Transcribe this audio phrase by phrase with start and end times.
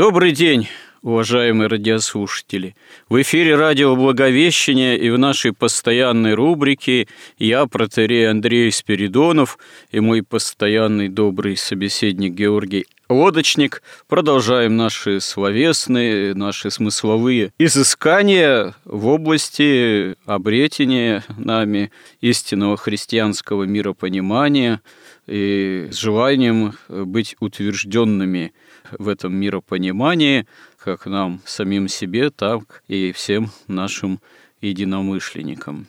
[0.00, 0.66] Добрый день,
[1.02, 2.74] уважаемые радиослушатели.
[3.10, 9.58] В эфире радио «Благовещение» и в нашей постоянной рубрике я, протерей Андрей Спиридонов,
[9.90, 13.82] и мой постоянный добрый собеседник Георгий лодочник.
[14.08, 21.90] Продолжаем наши словесные, наши смысловые изыскания в области обретения нами
[22.22, 24.80] истинного христианского миропонимания
[25.26, 28.54] и с желанием быть утвержденными
[28.98, 30.46] в этом миропонимании,
[30.78, 34.20] как нам самим себе, так и всем нашим
[34.60, 35.86] единомышленникам.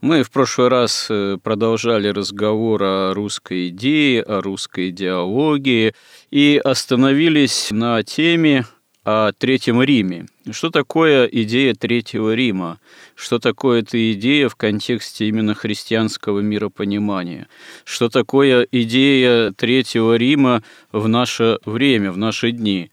[0.00, 5.94] Мы в прошлый раз э, продолжали разговор о русской идее, о русской идеологии
[6.30, 8.66] и остановились на теме
[9.04, 10.26] о Третьем Риме.
[10.50, 12.78] Что такое идея Третьего Рима?
[13.14, 17.48] Что такое эта идея в контексте именно христианского миропонимания?
[17.84, 22.90] Что такое идея Третьего Рима в наше время, в наши дни?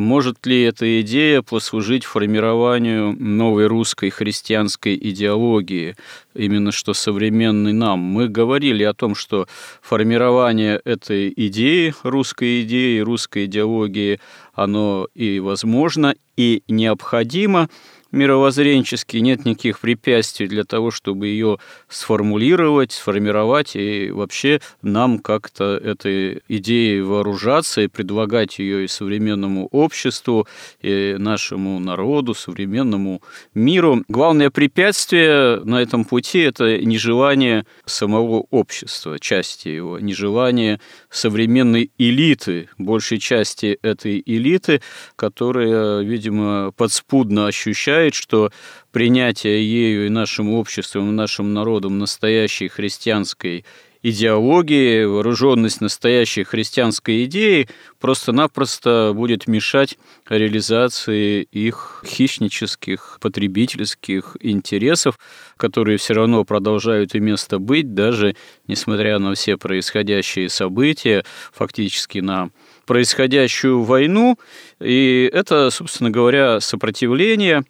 [0.00, 5.94] Может ли эта идея послужить формированию новой русской христианской идеологии,
[6.34, 8.00] именно что современной нам?
[8.00, 9.46] Мы говорили о том, что
[9.80, 14.18] формирование этой идеи, русской идеи, русской идеологии,
[14.52, 17.68] оно и возможно, и необходимо–
[18.14, 26.42] мировоззренчески нет никаких препятствий для того, чтобы ее сформулировать, сформировать и вообще нам как-то этой
[26.48, 30.46] идеей вооружаться и предлагать ее и современному обществу,
[30.80, 33.22] и нашему народу, современному
[33.54, 34.04] миру.
[34.08, 40.80] Главное препятствие на этом пути– это нежелание самого общества, части его, нежелание
[41.10, 44.80] современной элиты, большей части этой элиты,
[45.16, 48.50] которая, видимо, подспудно ощущает, означает, что
[48.92, 53.64] принятие ею и нашим обществом, и нашим народом настоящей христианской
[54.02, 57.68] идеологии, вооруженность настоящей христианской идеи
[58.00, 59.96] просто-напросто будет мешать
[60.28, 65.18] реализации их хищнических, потребительских интересов,
[65.56, 68.36] которые все равно продолжают и место быть, даже
[68.68, 72.50] несмотря на все происходящие события, фактически на
[72.84, 74.36] происходящую войну.
[74.80, 77.64] И это, собственно говоря, сопротивление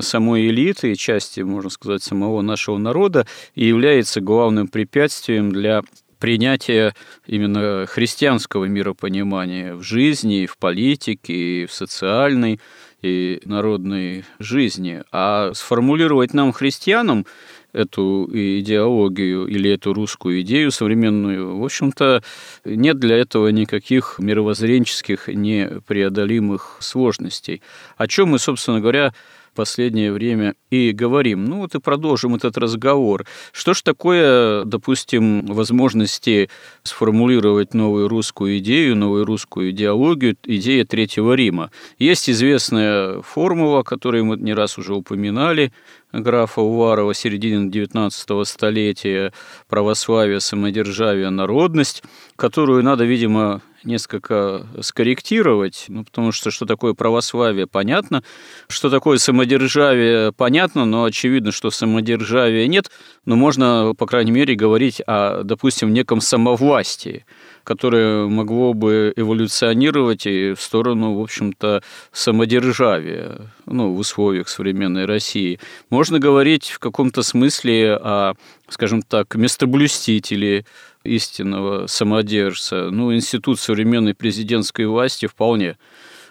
[0.00, 5.82] самой элиты и части, можно сказать, самого нашего народа и является главным препятствием для
[6.18, 6.94] принятия
[7.26, 12.60] именно христианского миропонимания в жизни, в политике, в социальной,
[13.04, 15.02] и народной жизни.
[15.12, 17.26] А сформулировать нам, христианам,
[17.72, 22.22] эту идеологию или эту русскую идею современную, в общем-то,
[22.64, 27.62] нет для этого никаких мировоззренческих непреодолимых сложностей.
[27.96, 29.12] О чем мы, собственно говоря,
[29.54, 31.44] последнее время и говорим.
[31.44, 33.24] Ну вот и продолжим этот разговор.
[33.52, 36.50] Что ж такое, допустим, возможности
[36.82, 41.70] сформулировать новую русскую идею, новую русскую идеологию, идея Третьего Рима?
[41.98, 45.72] Есть известная формула, которую мы не раз уже упоминали,
[46.20, 49.32] графа Уварова середины XIX столетия
[49.68, 52.02] «Православие, самодержавие, народность»,
[52.36, 58.22] которую надо, видимо, несколько скорректировать, ну, потому что что такое православие, понятно,
[58.68, 62.90] что такое самодержавие, понятно, но очевидно, что самодержавия нет,
[63.24, 67.26] но можно, по крайней мере, говорить о, допустим, неком самовластии,
[67.64, 71.82] которое могло бы эволюционировать и в сторону, в общем-то,
[72.12, 75.58] самодержавия ну, в условиях современной России.
[75.90, 78.34] Можно говорить в каком-то смысле о,
[78.68, 80.64] скажем так, местоблюстителе,
[81.04, 82.90] истинного самодержца.
[82.90, 85.76] Ну, институт современной президентской власти вполне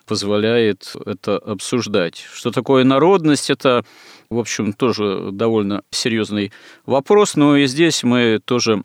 [0.06, 2.25] позволяет это обсуждать.
[2.33, 3.86] Что такое народность, это,
[4.29, 6.51] в общем, тоже довольно серьезный
[6.86, 8.81] вопрос, но и здесь мы тоже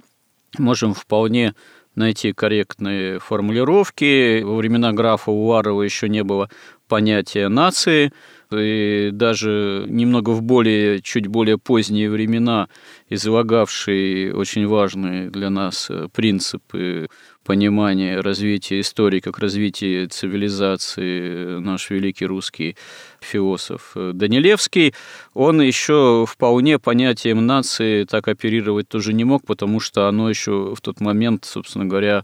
[0.59, 1.55] можем вполне
[1.99, 4.43] найти корректные формулировки.
[4.43, 6.49] Во времена графа Уварова еще не было
[6.89, 8.13] понятия нации,
[8.53, 12.69] и даже немного в более, чуть более поздние времена
[13.09, 17.09] излагавший очень важные для нас э, принципы
[17.45, 22.77] понимания развития истории как развития цивилизации наш великий русский
[23.21, 24.95] философ Данилевский,
[25.33, 30.81] он еще вполне понятием нации так оперировать тоже не мог, потому что оно еще в
[30.83, 32.23] тот момент, собственно говоря,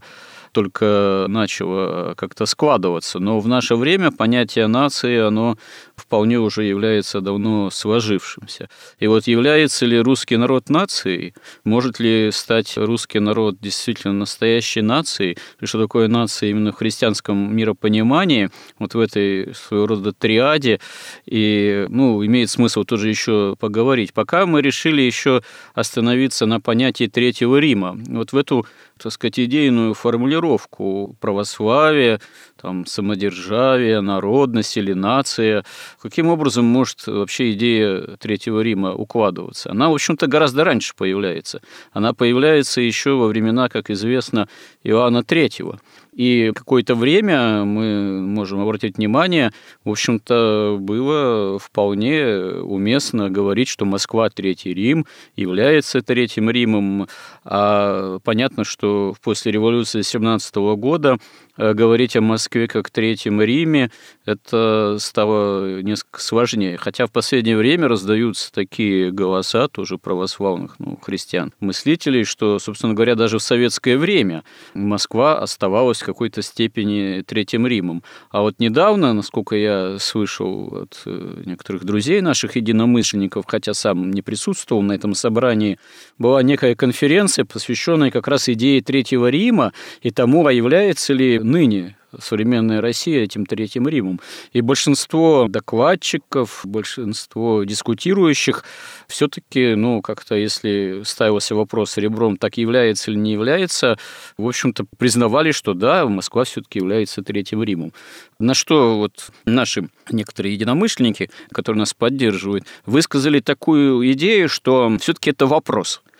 [0.55, 3.19] только начало как-то складываться.
[3.19, 5.57] Но в наше время понятие нации, оно
[5.95, 8.69] вполне уже является давно сложившимся.
[8.99, 11.33] И вот является ли русский народ нацией?
[11.63, 15.37] Может ли стать русский народ действительно настоящей нацией?
[15.59, 18.49] И что такое нация именно в христианском миропонимании,
[18.79, 20.79] вот в этой своего рода триаде?
[21.25, 24.13] И, ну, имеет смысл тоже еще поговорить.
[24.13, 25.41] Пока мы решили еще
[25.73, 27.97] остановиться на понятии Третьего Рима.
[28.07, 28.65] Вот в эту
[28.97, 32.21] так сказать, идейную формулировку православия,
[32.59, 35.65] там, самодержавие, народность или нация.
[36.01, 39.71] Каким образом может вообще идея Третьего Рима укладываться?
[39.71, 41.61] Она, в общем-то, гораздо раньше появляется.
[41.91, 44.47] Она появляется еще во времена, как известно,
[44.83, 45.79] Иоанна Третьего.
[46.15, 49.51] И какое-то время мы можем обратить внимание,
[49.83, 52.25] в общем-то, было вполне
[52.61, 55.05] уместно говорить, что Москва Третий Рим
[55.35, 57.09] является Третьим Римом.
[57.43, 61.17] А понятно, что после революции 17 года
[61.57, 63.91] говорить о Москве как Третьем Риме,
[64.25, 66.77] это стало несколько сложнее.
[66.77, 73.15] Хотя в последнее время раздаются такие голоса тоже православных ну, христиан, мыслителей, что, собственно говоря,
[73.15, 74.43] даже в советское время
[74.73, 78.03] Москва оставалась в какой-то степени Третьим Римом.
[78.31, 84.21] А вот недавно, насколько я слышал от э, некоторых друзей наших единомышленников, хотя сам не
[84.21, 85.79] присутствовал на этом собрании,
[86.17, 91.95] была некая конференция, посвященная как раз идее Третьего Рима и тому, а является ли ныне
[92.19, 94.19] современная Россия этим Третьим Римом.
[94.53, 98.63] И большинство докладчиков, большинство дискутирующих
[99.07, 103.97] все-таки, ну, как-то, если ставился вопрос ребром, так является или не является,
[104.37, 107.93] в общем-то, признавали, что да, Москва все-таки является Третьим Римом.
[108.39, 115.45] На что вот наши некоторые единомышленники, которые нас поддерживают, высказали такую идею, что все-таки это
[115.45, 116.01] вопрос–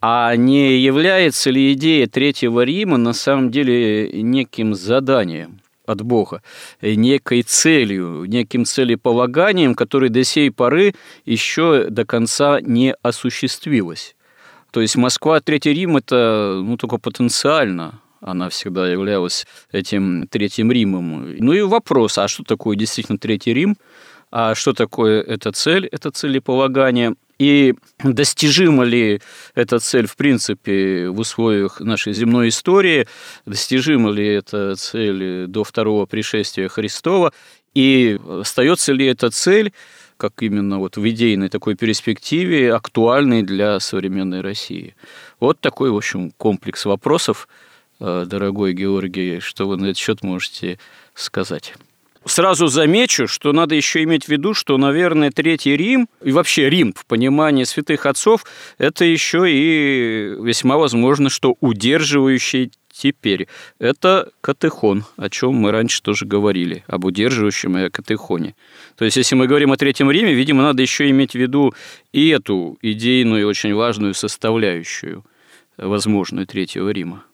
[0.00, 5.60] а не является ли идея Третьего Рима на самом деле неким заданием?
[5.88, 6.42] от Бога,
[6.82, 14.14] некой целью, неким целеполаганием, которое до сей поры еще до конца не осуществилось.
[14.70, 21.34] То есть Москва, Третий Рим– это ну, только потенциально, она всегда являлась этим Третьим Римом.
[21.38, 23.76] Ну и вопрос, а что такое действительно Третий Рим?
[24.30, 29.20] А что такое эта цель, это целеполагание– и достижима ли
[29.54, 33.06] эта цель, в принципе, в условиях нашей земной истории,
[33.46, 37.32] достижима ли эта цель до второго пришествия Христова,
[37.74, 39.72] и остается ли эта цель
[40.16, 44.96] как именно вот в идейной такой перспективе актуальной для современной России.
[45.38, 47.48] Вот такой, в общем, комплекс вопросов,
[48.00, 50.80] э, дорогой Георгий, что вы на этот счет можете
[51.14, 51.74] сказать.
[52.28, 56.92] Сразу замечу, что надо еще иметь в виду, что, наверное, Третий Рим и вообще Рим
[56.92, 58.44] в понимании святых отцов–
[58.78, 63.48] это еще и весьма возможно, что удерживающий теперь.
[63.78, 68.54] Это катехон, о чем мы раньше тоже говорили, об удерживающем и о катехоне.
[68.98, 71.72] То есть, если мы говорим о Третьем Риме, видимо, надо еще иметь в виду
[72.12, 75.24] и эту идейную и очень важную составляющую,
[75.78, 77.24] возможную Третьего Рима.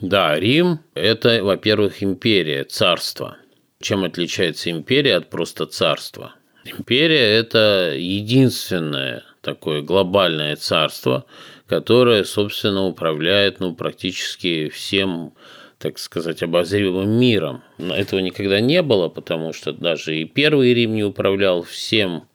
[0.00, 3.36] Да, Рим– это, во-первых, империя, царство–
[3.84, 6.34] чем отличается империя от просто царства?
[6.64, 11.26] Империя– это единственное такое глобальное царство,
[11.68, 15.34] которое, собственно, управляет ну, практически всем
[15.78, 17.62] так сказать, обозримым миром.
[17.76, 22.26] Но этого никогда не было, потому что даже и Первый Рим не управлял всем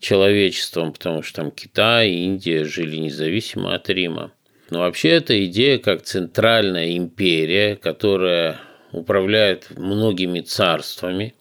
[0.00, 4.32] человечеством, потому что там Китай и Индия жили независимо от Рима.
[4.70, 8.60] Но вообще эта идея как центральная империя, которая
[8.92, 11.34] управляет многими царствами.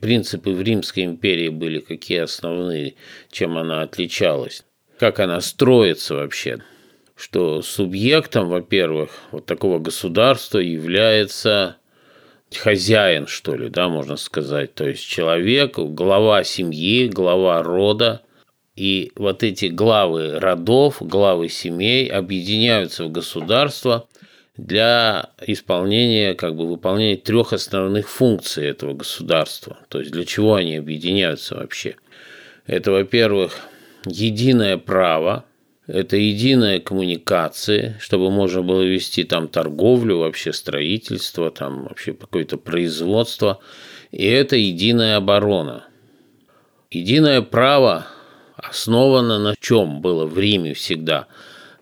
[0.00, 2.94] Принципы в Римской империи были какие основные,
[3.30, 4.64] чем она отличалась,
[4.98, 6.62] как она строится вообще.
[7.14, 11.76] Что субъектом, во-первых, вот такого государства является
[12.58, 14.74] хозяин, что ли, да, можно сказать.
[14.74, 18.22] То есть человек, глава семьи, глава рода.
[18.76, 24.08] И вот эти главы родов, главы семей объединяются в государство
[24.66, 29.78] для исполнения, как бы выполнения трех основных функций этого государства.
[29.88, 31.96] То есть для чего они объединяются вообще?
[32.66, 33.58] Это, во-первых,
[34.06, 35.44] единое право,
[35.86, 43.60] это единая коммуникация, чтобы можно было вести там торговлю, вообще строительство, там вообще какое-то производство.
[44.12, 45.84] И это единая оборона.
[46.90, 48.06] Единое право
[48.56, 51.28] основано на чем было в Риме всегда,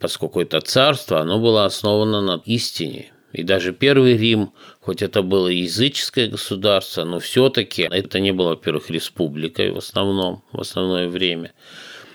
[0.01, 3.13] поскольку это царство, оно было основано на истине.
[3.33, 8.91] И даже Первый Рим, хоть это было языческое государство, но все-таки это не было, во-первых,
[8.91, 11.53] республикой в основном, в основное время.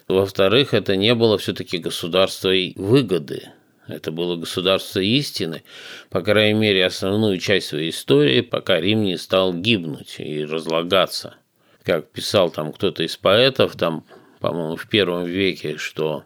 [0.07, 3.49] Во-вторых, это не было все-таки государство выгоды.
[3.87, 5.63] Это было государство истины,
[6.09, 11.35] по крайней мере, основную часть своей истории, пока Рим не стал гибнуть и разлагаться.
[11.83, 14.05] Как писал там кто-то из поэтов, там,
[14.39, 16.23] по-моему, в первом веке, что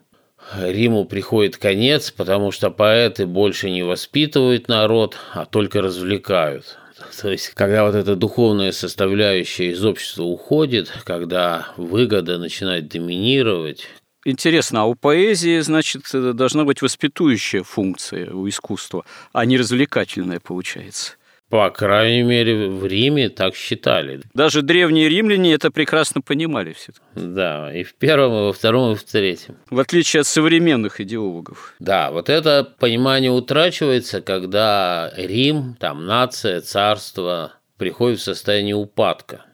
[0.55, 6.77] Риму приходит конец, потому что поэты больше не воспитывают народ, а только развлекают.
[7.21, 13.87] То есть, когда вот эта духовная составляющая из общества уходит, когда выгода начинает доминировать,
[14.25, 21.13] Интересно, а у поэзии, значит, должна быть воспитующая функция у искусства, а не развлекательная, получается.
[21.49, 24.21] По крайней мере, в Риме так считали.
[24.33, 26.91] Даже древние римляне это прекрасно понимали все.
[27.15, 29.57] Да, и в первом, и во втором, и в третьем.
[29.69, 31.73] В отличие от современных идеологов.
[31.79, 39.45] Да, вот это понимание утрачивается, когда Рим, там нация, царство приходит в состояние упадка.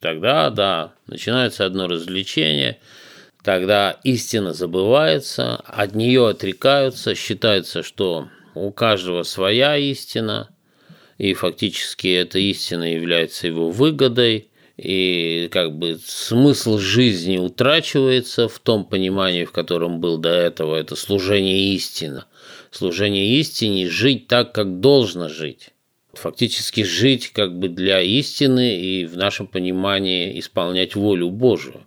[0.00, 2.78] Тогда, да, начинается одно развлечение,
[3.44, 10.48] тогда истина забывается, от нее отрекаются, считается, что у каждого своя истина–
[11.18, 18.84] и фактически эта истина является его выгодой, и как бы смысл жизни утрачивается в том
[18.84, 22.26] понимании, в котором был до этого, это служение истина.
[22.70, 25.68] Служение истине– жить так, как должно жить.
[26.14, 31.86] Фактически жить как бы для истины и в нашем понимании исполнять волю Божию.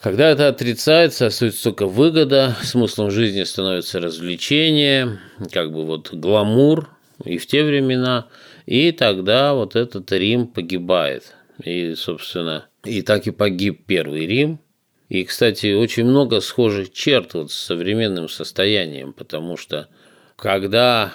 [0.00, 5.18] Когда это отрицается, остается только выгода, смыслом жизни становится развлечение,
[5.50, 6.88] как бы вот гламур,
[7.24, 8.28] и в те времена,
[8.66, 11.34] и тогда вот этот Рим погибает.
[11.62, 14.60] И, собственно, и так и погиб Первый Рим.
[15.08, 19.88] И, кстати, очень много схожих черт вот с современным состоянием, потому что
[20.36, 21.12] когда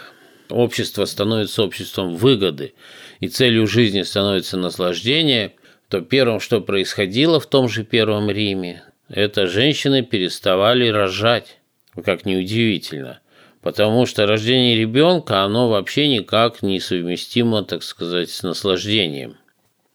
[0.49, 2.73] общество становится обществом выгоды,
[3.19, 5.53] и целью жизни становится наслаждение,
[5.87, 11.59] то первым, что происходило в том же Первом Риме, это женщины переставали рожать,
[12.03, 13.19] как неудивительно.
[13.63, 19.37] Потому что рождение ребенка, оно вообще никак не совместимо, так сказать, с наслаждением.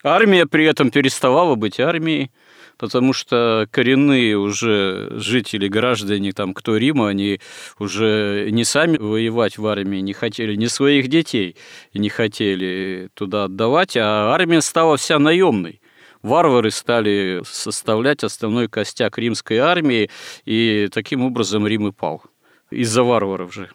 [0.03, 2.31] Армия при этом переставала быть армией,
[2.79, 7.41] потому что коренные уже жители, граждане, там, кто Рима, они
[7.79, 11.57] уже не сами воевать в армии не хотели, не своих детей
[11.93, 15.83] не хотели туда отдавать, а армия стала вся наемной
[16.23, 20.11] варвары стали составлять основной костяк римской армии,
[20.45, 22.23] и таким образом Рим и пал
[22.71, 23.71] из-за варваров же.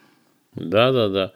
[0.56, 1.34] Да, да, да.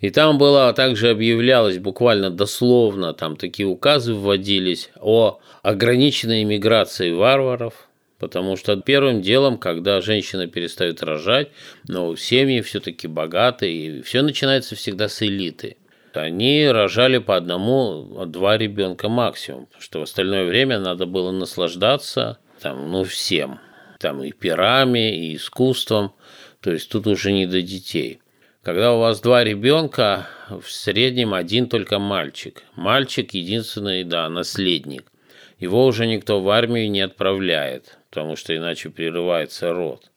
[0.00, 7.88] И там было также объявлялось буквально дословно, там такие указы вводились о ограниченной миграции варваров,
[8.18, 11.50] потому что первым делом, когда женщина перестает рожать,
[11.86, 15.76] но семьи все-таки богатые, и все начинается всегда с элиты.
[16.14, 22.90] Они рожали по одному, два ребенка максимум, что в остальное время надо было наслаждаться там,
[22.90, 23.58] ну, всем.
[23.98, 26.12] Там и пирами, и искусством.
[26.60, 28.20] То есть тут уже не до детей.
[28.62, 32.62] Когда у вас два ребенка, в среднем один только мальчик.
[32.76, 35.10] Мальчик единственный, да, наследник.
[35.58, 40.10] Его уже никто в армию не отправляет, потому что иначе прерывается род.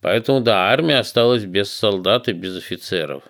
[0.00, 3.22] Поэтому, да, армия осталась без солдат и без офицеров.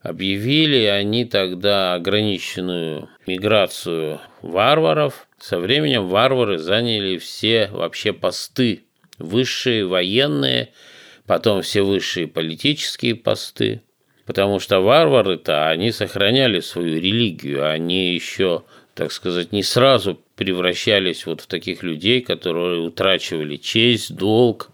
[0.00, 5.28] Объявили они тогда ограниченную миграцию варваров.
[5.38, 8.82] Со временем варвары заняли все вообще посты,
[9.18, 10.72] высшие военные–
[11.26, 13.82] потом все высшие политические посты,
[14.24, 18.64] потому что варвары-то, они сохраняли свою религию, они еще,
[18.94, 24.70] так сказать, не сразу превращались вот в таких людей, которые утрачивали честь, долг,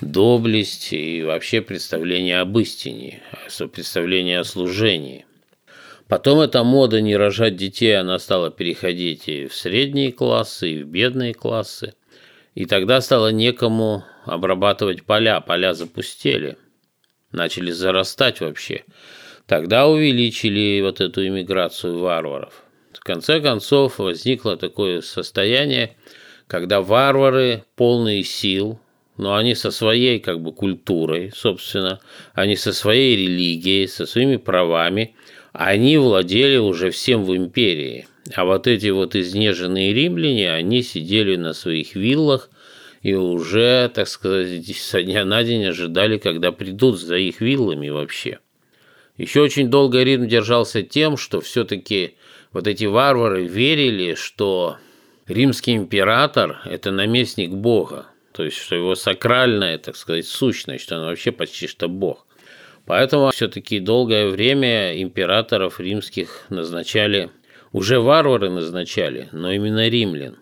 [0.00, 3.22] доблесть и вообще представление об истине,
[3.72, 5.26] представление о служении.
[6.08, 10.86] Потом эта мода не рожать детей, она стала переходить и в средние классы, и в
[10.86, 11.94] бедные классы.
[12.54, 16.56] И тогда стало некому обрабатывать поля, поля запустели,
[17.32, 18.84] начали зарастать вообще.
[19.46, 22.62] Тогда увеличили вот эту иммиграцию варваров.
[22.92, 25.96] В конце концов возникло такое состояние,
[26.46, 28.78] когда варвары полные сил,
[29.16, 32.00] но они со своей как бы культурой, собственно,
[32.34, 35.16] они со своей религией, со своими правами,
[35.52, 38.06] они владели уже всем в империи.
[38.34, 42.48] А вот эти вот изнеженные римляне, они сидели на своих виллах–
[43.02, 48.38] и уже, так сказать, со дня на день ожидали, когда придут за их виллами вообще.
[49.16, 52.14] Еще очень долго Рим держался тем, что все-таки
[52.52, 54.78] вот эти варвары верили, что
[55.26, 61.06] римский император– это наместник Бога, то есть что его сакральная, так сказать, сущность, что он
[61.06, 62.26] вообще почти что Бог.
[62.86, 67.30] Поэтому все-таки долгое время императоров римских назначали,
[67.72, 70.36] уже варвары назначали, но именно римлян.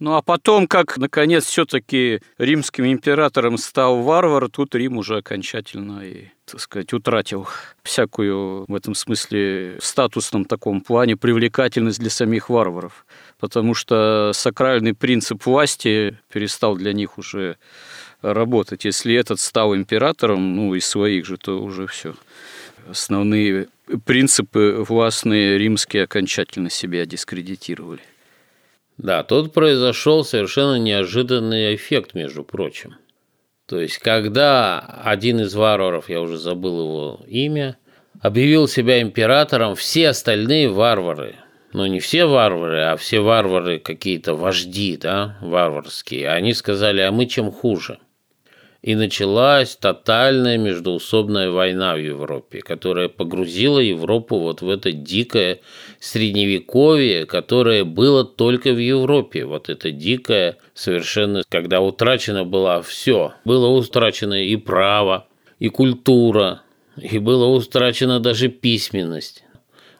[0.00, 6.28] Ну а потом, как наконец все-таки римским императором стал варвар, тут Рим уже окончательно и,
[6.46, 7.46] так сказать, утратил
[7.82, 13.04] всякую в этом смысле статусном таком плане привлекательность для самих варваров,
[13.38, 17.58] потому что сакральный принцип власти перестал для них уже
[18.22, 18.86] работать.
[18.86, 22.14] Если этот стал императором, ну из своих же, то уже все.
[22.88, 23.68] Основные
[24.06, 28.00] принципы властные римские окончательно себя дискредитировали.
[29.02, 32.96] Да, тут произошел совершенно неожиданный эффект, между прочим.
[33.64, 37.78] То есть, когда один из варваров, я уже забыл его имя,
[38.20, 41.36] объявил себя императором, все остальные варвары,
[41.72, 47.24] ну не все варвары, а все варвары какие-то вожди, да, варварские, они сказали, а мы
[47.24, 48.00] чем хуже–
[48.82, 55.60] и началась тотальная междоусобная война в Европе, которая погрузила Европу вот в это дикое
[55.98, 59.44] средневековье, которое было только в Европе.
[59.44, 63.34] Вот это дикое совершенно, когда утрачено было все.
[63.44, 65.26] Было утрачено и право,
[65.58, 66.62] и культура,
[66.96, 69.44] и было утрачена даже письменность.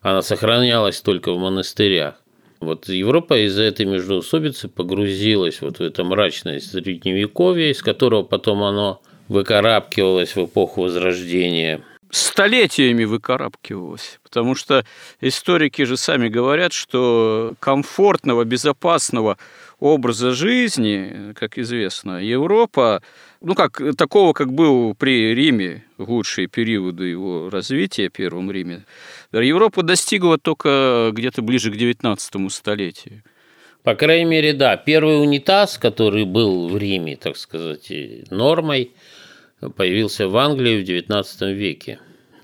[0.00, 2.14] Она сохранялась только в монастырях.
[2.60, 9.00] Вот Европа из-за этой междоусобицы погрузилась вот в это мрачное средневековье, из которого потом оно
[9.28, 11.82] выкарабкивалось в эпоху Возрождения.
[12.10, 14.84] Столетиями выкарабкивалось, потому что
[15.20, 19.38] историки же сами говорят, что комфортного, безопасного
[19.78, 23.00] образа жизни, как известно, Европа,
[23.40, 28.84] ну как такого, как был при Риме лучшие периоды его развития, Первом Риме,
[29.32, 33.22] Европа достигла только где-то ближе к 19 столетию.
[33.82, 34.76] По крайней мере, да.
[34.76, 37.90] Первый унитаз, который был в Риме, так сказать,
[38.30, 38.92] нормой,
[39.76, 41.98] появился в Англии в XIX веке.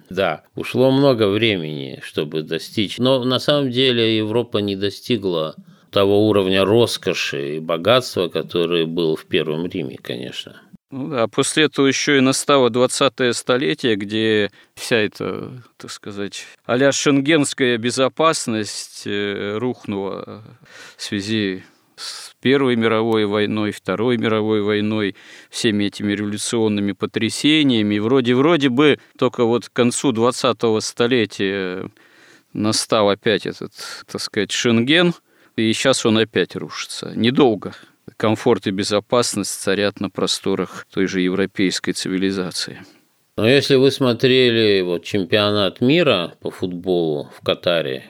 [0.08, 2.98] Да, ушло много времени, чтобы достичь.
[2.98, 5.56] Но на самом деле Европа не достигла
[5.90, 10.60] того уровня роскоши и богатства, который был в Первом Риме, конечно.
[10.90, 16.92] Ну да, после этого еще и настало 20-е столетие, где вся эта, так сказать, а
[16.92, 20.44] шенгенская безопасность э, рухнула
[20.96, 21.64] в связи
[21.96, 25.16] с Первой мировой войной, Второй мировой войной,
[25.50, 27.98] всеми этими революционными потрясениями.
[27.98, 31.90] Вроде-вроде бы только вот к концу 20-го столетия
[32.52, 33.72] настал опять этот,
[34.06, 35.14] так сказать, Шенген,
[35.56, 37.12] и сейчас он опять рушится.
[37.16, 37.74] Недолго
[38.16, 42.82] комфорт и безопасность царят на просторах той же европейской цивилизации.
[43.36, 48.04] Но если вы смотрели вот чемпионат мира по футболу в Катаре,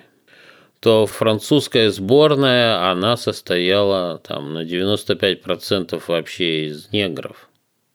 [0.81, 7.49] то французская сборная, она состояла там на 95% вообще из негров.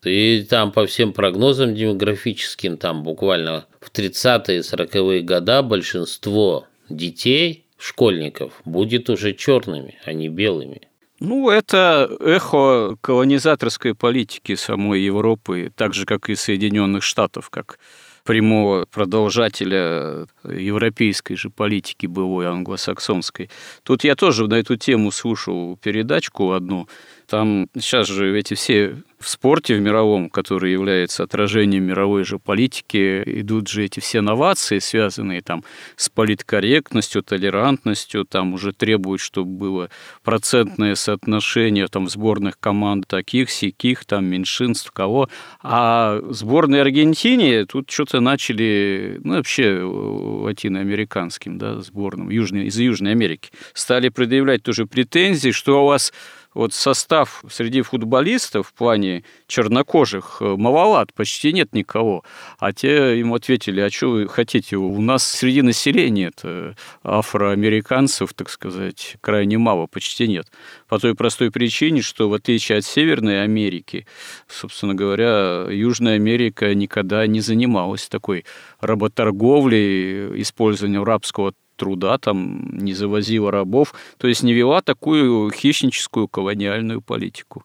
[0.03, 8.61] И там по всем прогнозам демографическим, там буквально в 30-е 40-е года большинство детей, школьников,
[8.65, 10.81] будет уже черными, а не белыми.
[11.23, 17.77] Ну, это эхо колонизаторской политики самой Европы, так же, как и Соединенных Штатов, как
[18.23, 23.51] прямого продолжателя европейской же политики былой англосаксонской.
[23.83, 26.87] Тут я тоже на эту тему слушал передачку одну.
[27.27, 33.23] Там сейчас же эти все в спорте, в мировом, который является отражением мировой же политики,
[33.25, 35.63] идут же эти все новации, связанные там
[35.95, 39.89] с политкорректностью, толерантностью, там уже требуют, чтобы было
[40.23, 45.29] процентное соотношение там сборных команд таких, сяких, там меньшинств, кого.
[45.61, 53.51] А сборной Аргентине тут что-то начали, ну, вообще латиноамериканским, да, сборным, Южной, из Южной Америки,
[53.73, 56.11] стали предъявлять тоже претензии, что у вас
[56.53, 62.23] вот состав среди футболистов в плане чернокожих э, маловат, почти нет никого.
[62.59, 68.49] А те ему ответили, а что вы хотите, у нас среди населения это афроамериканцев, так
[68.49, 70.47] сказать, крайне мало, почти нет.
[70.87, 74.05] По той простой причине, что в отличие от Северной Америки,
[74.47, 78.45] собственно говоря, Южная Америка никогда не занималась такой
[78.81, 87.01] работорговлей, использованием рабского труда, там не завозила рабов, то есть не вела такую хищническую колониальную
[87.01, 87.63] политику.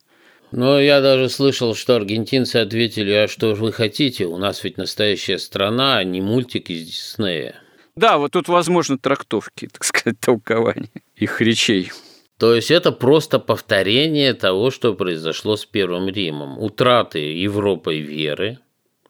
[0.52, 5.38] Но я даже слышал, что аргентинцы ответили, а что вы хотите, у нас ведь настоящая
[5.38, 7.57] страна, а не мультик из Диснея.
[7.94, 11.92] Да, вот тут возможны трактовки, так сказать, толкования их речей.
[12.38, 16.59] То есть это просто повторение того, что произошло с Первым Римом.
[16.59, 18.61] Утраты Европой веры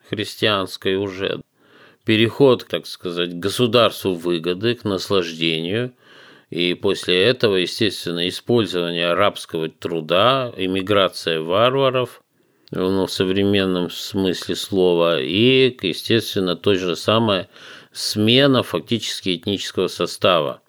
[0.08, 1.42] христианской уже,
[2.06, 5.92] переход, так сказать, к государству выгоды, к наслаждению
[6.48, 12.22] И после этого, естественно, использование арабского труда, иммиграция варваров,
[12.70, 17.48] ну, в современном смысле слова, и, естественно, то же самое
[17.92, 20.62] смена фактически этнического состава.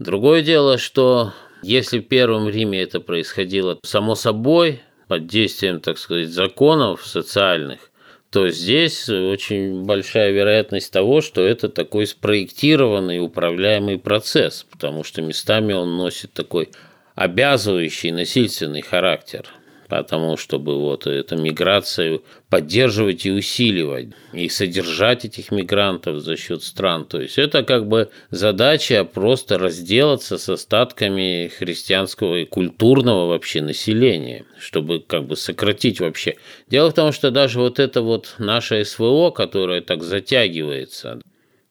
[0.00, 6.28] Другое дело, что если в Первом Риме это происходило само собой, под действием, так сказать,
[6.28, 7.89] законов социальных,
[8.30, 15.72] то здесь очень большая вероятность того, что это такой спроектированный управляемый процесс, потому что местами
[15.72, 16.70] он носит такой
[17.14, 19.46] обязывающий насильственный характер–
[19.90, 27.04] потому чтобы вот эту миграцию поддерживать и усиливать, и содержать этих мигрантов за счет стран.
[27.04, 34.44] То есть это как бы задача просто разделаться с остатками христианского и культурного вообще населения,
[34.60, 36.36] чтобы как бы сократить вообще.
[36.68, 41.20] Дело в том, что даже вот это вот наше СВО, которое так затягивается,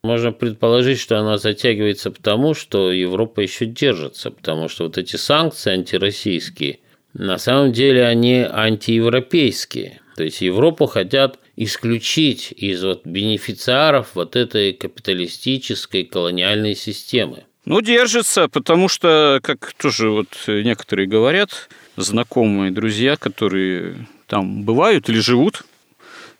[0.03, 5.71] можно предположить, что она затягивается потому, что Европа еще держится, потому что вот эти санкции
[5.71, 6.79] антироссийские–
[7.13, 10.01] на самом деле они антиевропейские.
[10.15, 17.43] То есть Европу хотят исключить из вот бенефициаров вот этой капиталистической колониальной системы.
[17.65, 25.19] Ну, держится, потому что, как тоже вот некоторые говорят, знакомые друзья, которые там бывают или
[25.19, 25.63] живут,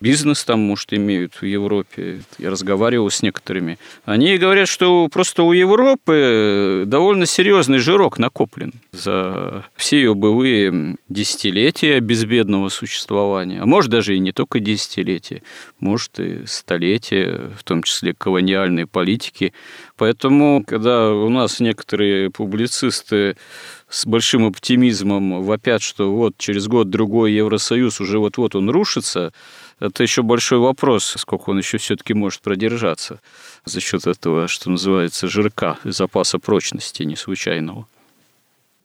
[0.01, 2.21] бизнес там, может, имеют в Европе.
[2.38, 3.77] Я разговаривал с некоторыми.
[4.05, 11.99] Они говорят, что просто у Европы довольно серьезный жирок накоплен за все ее былые десятилетия
[11.99, 13.62] безбедного существования.
[13.62, 15.43] А может, даже и не только десятилетия,
[15.79, 19.53] может, и столетия, в том числе колониальной политики.
[19.97, 23.35] Поэтому, когда у нас некоторые публицисты
[23.89, 29.33] с большим оптимизмом вопят, что вот через год-другой Евросоюз уже вот-вот он рушится,
[29.79, 33.21] это еще большой вопрос, сколько он еще все-таки может продержаться
[33.65, 37.87] за счет этого, что называется, жирка, запаса прочности не случайного.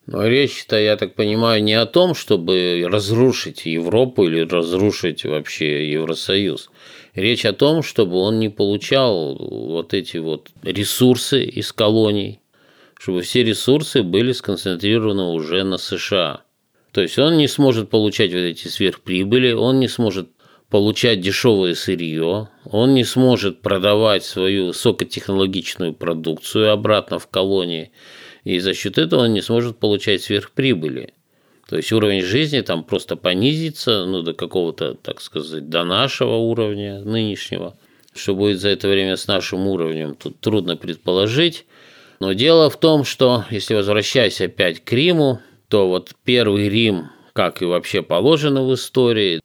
[0.07, 6.71] Но речь-то, я так понимаю, не о том, чтобы разрушить Европу или разрушить вообще Евросоюз.
[7.15, 12.41] Речь о том, чтобы он не получал вот эти вот ресурсы из колоний,
[12.99, 16.43] чтобы все ресурсы были сконцентрированы уже на США.
[16.93, 20.29] То есть он не сможет получать вот эти сверхприбыли, он не сможет
[20.75, 27.93] получать дешевое сырье, он не сможет продавать свою высокотехнологичную продукцию обратно в колонии,
[28.43, 31.15] и за счет этого он не сможет получать сверхприбыли.
[31.69, 37.03] То есть уровень жизни там просто понизится, ну, до какого-то, так сказать, до нашего уровня
[37.03, 37.77] нынешнего.
[38.13, 41.67] Что будет за это время с нашим уровнем, тут трудно предположить.
[42.19, 47.63] Но дело в том, что если возвращаясь опять к Риму, то вот первый Рим, как
[47.63, 49.41] и вообще положено в истории,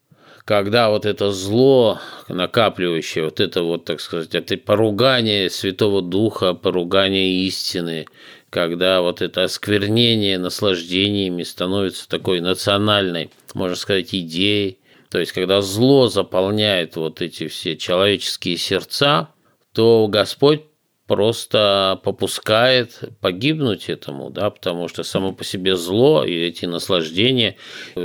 [0.50, 7.46] когда вот это зло накапливающее, вот это вот, так сказать, это поругание Святого Духа, поругание
[7.46, 8.08] истины,
[8.50, 14.80] когда вот это осквернение наслаждениями становится такой национальной, можно сказать, идеей,
[15.12, 19.30] то есть когда зло заполняет вот эти все человеческие сердца,
[19.72, 20.64] то Господь
[21.10, 27.58] просто попускает погибнуть этому, да, потому что само по себе зло и эти наслаждения,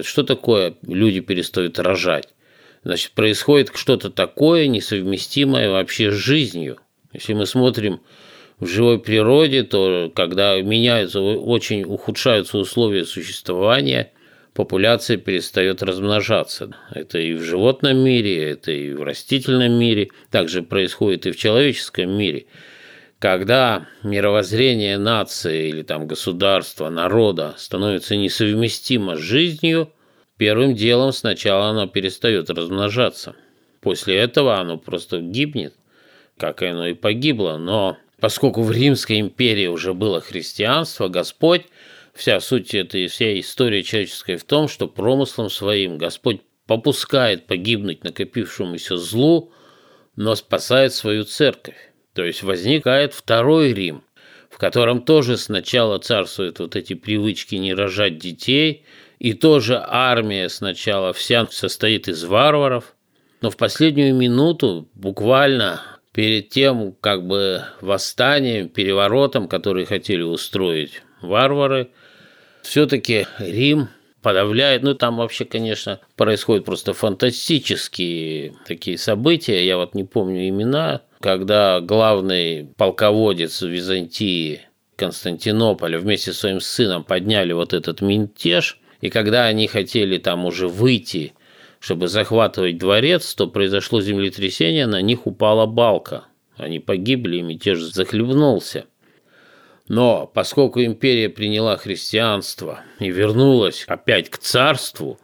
[0.03, 2.35] что такое люди перестают рожать?
[2.85, 6.79] значит, происходит что-то такое несовместимое вообще с жизнью.
[7.13, 8.01] Если мы смотрим
[8.59, 14.13] в живой природе, то когда меняются, очень ухудшаются условия существования,
[14.53, 16.77] популяция перестает размножаться.
[16.93, 22.11] Это и в животном мире, это и в растительном мире, также происходит и в человеческом
[22.11, 22.47] мире.
[23.25, 29.91] Когда мировоззрение нации или там государства, народа становится несовместимо с жизнью–
[30.37, 33.37] Первым делом сначала оно перестает размножаться.
[33.81, 35.75] После этого оно просто гибнет,
[36.37, 37.57] как оно и погибло.
[37.57, 41.63] Но поскольку в Римской империи уже было христианство, Господь,
[42.15, 48.97] вся суть этой всей истории человеческой в том, что промыслом своим Господь попускает погибнуть накопившемуся
[48.97, 49.53] злу,
[50.17, 51.94] но спасает свою церковь.
[52.15, 54.03] То есть возникает второй Рим,
[54.49, 58.85] в котором тоже сначала царствуют вот эти привычки не рожать детей–
[59.25, 62.95] и тоже армия сначала вся состоит из варваров,
[63.41, 65.81] но в последнюю минуту, буквально
[66.13, 71.89] перед тем как бы восстанием, переворотом, который хотели устроить варвары,
[72.63, 73.89] все-таки Рим
[74.25, 81.03] подавляет, ну там вообще, конечно, происходят просто фантастические такие события, я вот не помню имена,
[81.21, 84.63] когда главный полководец Византии
[84.97, 90.69] Константинополя вместе с своим сыном подняли вот этот мятеж, и когда они хотели там уже
[90.69, 91.35] выйти,
[91.79, 96.25] чтобы захватывать дворец, то произошло землетрясение, на них упала балка.
[96.57, 98.87] Они погибли, и мятеж захлебнулся.
[99.89, 105.19] Но поскольку империя приняла христианство и вернулась опять к царству,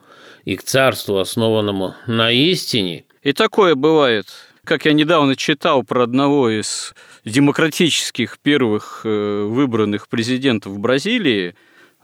[0.44, 3.04] и к царству, основанному на истине.
[3.22, 4.26] И такое бывает.
[4.64, 6.94] Как я недавно читал про одного из
[7.24, 11.54] демократических первых э, выбранных президентов Бразилии,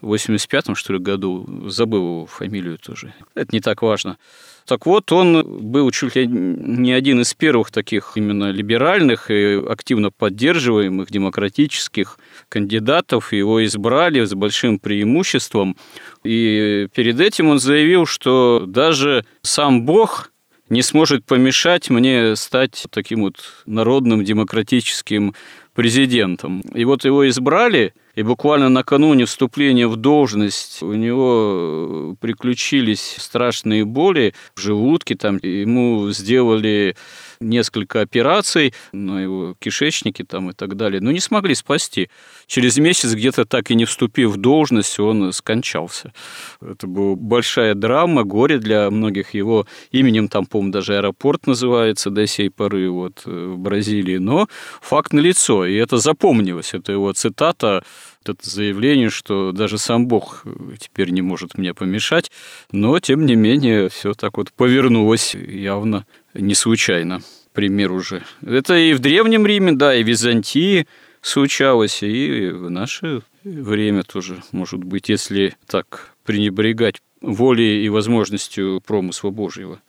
[0.00, 3.14] в 85-м, что ли, году, забыл его фамилию тоже.
[3.34, 4.18] Это не так важно.
[4.66, 10.10] Так вот, он был чуть ли не один из первых таких именно либеральных и активно
[10.10, 13.32] поддерживаемых демократических кандидатов.
[13.32, 15.76] Его избрали с большим преимуществом.
[16.24, 20.30] И перед этим он заявил, что даже сам Бог
[20.68, 25.34] не сможет помешать мне стать таким вот народным демократическим
[25.74, 26.60] президентом.
[26.74, 34.34] И вот его избрали– и буквально накануне вступления в должность у него приключились страшные боли
[34.54, 36.96] в желудке, там ему сделали
[37.40, 42.08] несколько операций на его кишечнике там и так далее, но не смогли спасти.
[42.46, 46.12] Через месяц, где-то так и не вступив в должность, он скончался.
[46.60, 49.34] Это была большая драма, горе для многих.
[49.34, 54.18] Его именем там, по-моему, даже аэропорт называется до сей поры вот, э, в Бразилии.
[54.18, 54.48] Но
[54.80, 56.74] факт налицо, и это запомнилось.
[56.74, 57.82] Это его цитата
[58.28, 60.44] это заявление, что даже сам Бог
[60.78, 62.30] теперь не может мне помешать,
[62.72, 66.06] но, тем не менее, все так вот повернулось явно
[66.38, 67.20] не случайно.
[67.52, 68.22] Пример уже.
[68.44, 70.86] Это и в Древнем Риме, да, и в Византии
[71.22, 79.30] случалось, и в наше время тоже, может быть, если так пренебрегать волей и возможностью промысла
[79.30, 79.80] Божьего.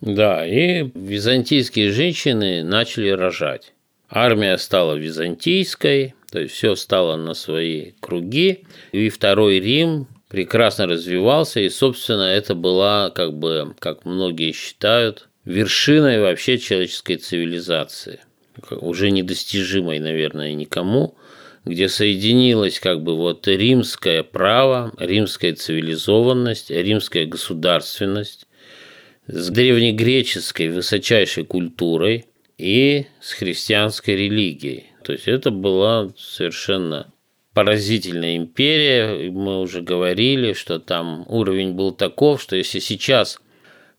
[0.00, 3.72] Да, и византийские женщины начали рожать.
[4.08, 11.60] Армия стала византийской, то есть все стало на свои круги, и второй Рим прекрасно развивался,
[11.60, 18.20] и, собственно, это была, как бы, как многие считают, вершиной вообще человеческой цивилизации,
[18.70, 21.16] уже недостижимой, наверное, никому,
[21.64, 28.46] где соединилось как бы вот римское право, римская цивилизованность, римская государственность
[29.26, 32.26] с древнегреческой высочайшей культурой
[32.58, 34.86] и с христианской религией.
[35.02, 37.12] То есть это была совершенно
[37.52, 39.30] поразительная империя.
[39.30, 43.40] Мы уже говорили, что там уровень был таков, что если сейчас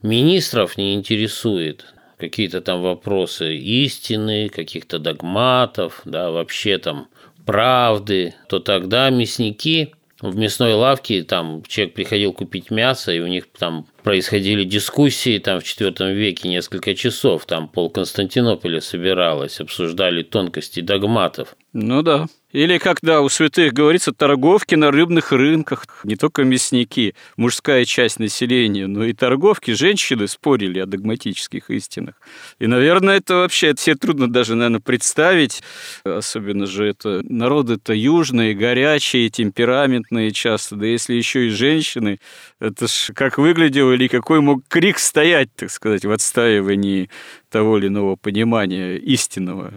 [0.01, 7.07] министров не интересует какие-то там вопросы истины, каких-то догматов, да, вообще там
[7.45, 13.45] правды, то тогда мясники в мясной лавке, там человек приходил купить мясо, и у них
[13.57, 20.79] там происходили дискуссии там в IV веке несколько часов, там пол Константинополя собиралось, обсуждали тонкости
[20.79, 21.55] догматов.
[21.79, 22.25] Ну да.
[22.51, 28.87] Или, когда у святых говорится, торговки на рыбных рынках, не только мясники, мужская часть населения,
[28.87, 32.15] но и торговки, женщины спорили о догматических истинах.
[32.57, 35.61] И, наверное, это вообще все трудно даже, наверное, представить.
[36.03, 40.77] Особенно же это народы-то южные, горячие, темпераментные часто.
[40.77, 42.19] Да если еще и женщины,
[42.59, 47.11] это ж как выглядело или какой мог крик стоять, так сказать, в отстаивании
[47.51, 49.71] того или иного понимания истинного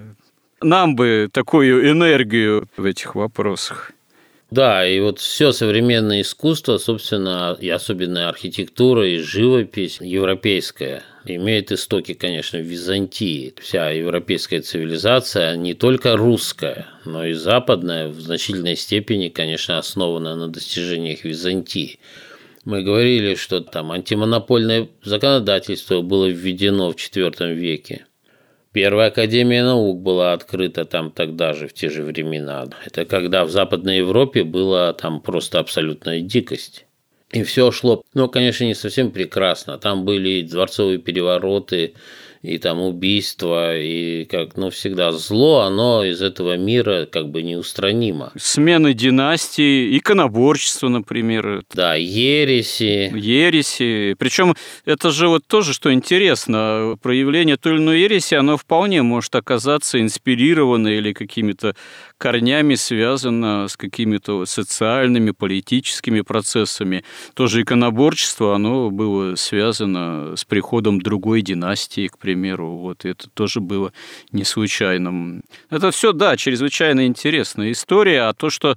[0.63, 3.93] нам бы такую энергию в этих вопросах.
[4.51, 12.15] Да, и вот все современное искусство, собственно, и особенно архитектура и живопись европейская, имеет истоки,
[12.15, 13.55] конечно, в Византии.
[13.61, 20.49] Вся европейская цивилизация не только русская, но и западная в значительной степени, конечно, основана на
[20.49, 22.01] достижениях Византии.
[22.65, 28.07] Мы говорили, что там антимонопольное законодательство было введено в IV веке.
[28.73, 32.69] Первая Академия наук была открыта там тогда же, в те же времена.
[32.87, 36.87] Это когда в Западной Европе была там просто абсолютная дикость.
[37.33, 39.77] И все шло, ну, конечно, не совсем прекрасно.
[39.79, 41.95] Там были дворцовые перевороты,
[42.43, 48.33] и там убийства, и как, ну, всегда зло, оно из этого мира как бы неустранимо.
[48.39, 51.63] Смены династии, иконоборчество, например.
[51.75, 53.13] Да, ереси.
[53.15, 54.15] Ереси.
[54.19, 54.55] Причем
[54.87, 60.01] это же вот тоже, что интересно, проявление той или иной ереси, оно вполне может оказаться
[60.01, 61.77] инспирировано или какими-то
[62.21, 67.03] корнями связано с какими-то социальными, политическими процессами.
[67.33, 72.77] Тоже иконоборчество, оно было связано с приходом другой династии, к примеру.
[72.77, 73.95] Вот это тоже было
[74.33, 75.43] не случайным.
[75.71, 78.77] Это все, да, чрезвычайно интересная история, а то, что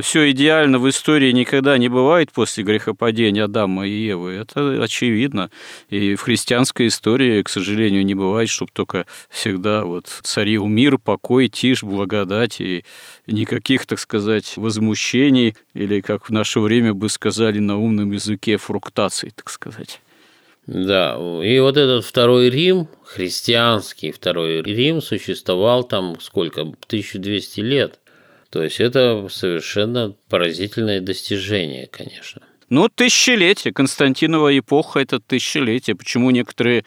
[0.00, 4.32] все идеально в истории никогда не бывает после грехопадения Адама и Евы.
[4.32, 5.50] Это очевидно.
[5.88, 11.48] И в христианской истории, к сожалению, не бывает, чтобы только всегда вот царил мир, покой,
[11.48, 12.75] тишь, благодать и
[13.26, 19.32] никаких, так сказать, возмущений или, как в наше время бы сказали на умном языке, фруктаций,
[19.34, 20.00] так сказать.
[20.66, 28.00] Да, и вот этот второй Рим, христианский второй Рим, существовал там сколько, 1200 лет–
[28.50, 32.42] То есть это совершенно поразительное достижение, конечно.
[32.68, 33.72] Ну, тысячелетие.
[33.72, 35.94] Константинова эпоха– это тысячелетие.
[35.94, 36.84] Почему некоторые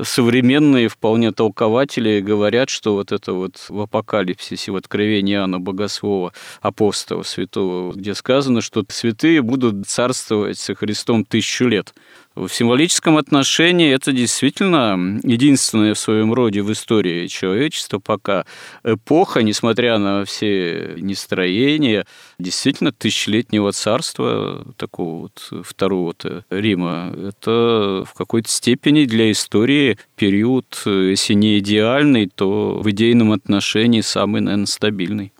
[0.00, 7.22] современные вполне толкователи говорят, что вот это вот в апокалипсисе, в откровении Иоанна Богослова, апостола
[7.22, 11.94] святого, где сказано, что святые будут царствовать со Христом тысячу лет–
[12.34, 18.46] в символическом отношении это действительно единственная в своем роде в истории человечества пока
[18.84, 22.06] эпоха, несмотря на все нестроения,
[22.38, 26.14] действительно тысячелетнего царства, такого вот второго
[26.50, 27.14] Рима.
[27.28, 34.40] Это в какой-то степени для истории период, если не идеальный, то в идейном отношении самый,
[34.40, 35.32] наверное, стабильный.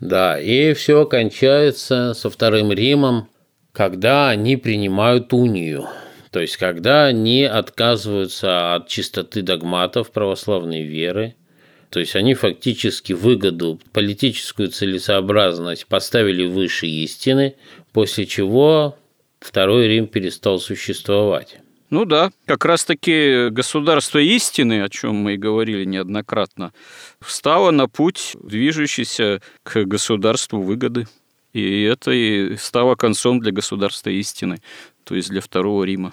[0.00, 3.28] Да, и все кончается со Вторым Римом,
[3.72, 5.86] когда они принимают унию–
[6.34, 11.36] то есть, когда они отказываются от чистоты догматов православной веры,
[11.90, 17.54] то есть они фактически выгоду, политическую целесообразность поставили выше истины,
[17.92, 18.98] после чего
[19.38, 21.58] Второй Рим перестал существовать.
[21.90, 26.72] Ну да, как раз-таки государство истины, о чем мы и говорили неоднократно,
[27.20, 31.06] встало на путь, движущийся к государству выгоды.
[31.52, 34.60] И это и стало концом для государства истины,
[35.04, 36.12] то есть для Второго Рима.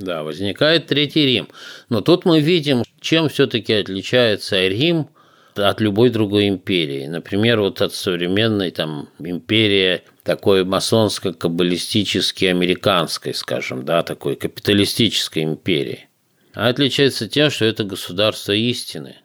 [0.00, 1.48] Да, возникает Третий Рим.
[1.90, 5.08] Но тут мы видим, чем все-таки отличается Рим
[5.54, 7.06] от любой другой империи.
[7.06, 16.08] Например, вот от современной там империи такой масонско-каббалистически американской, скажем, да, такой капиталистической империи.
[16.54, 19.16] А отличается тем, что это государство истины.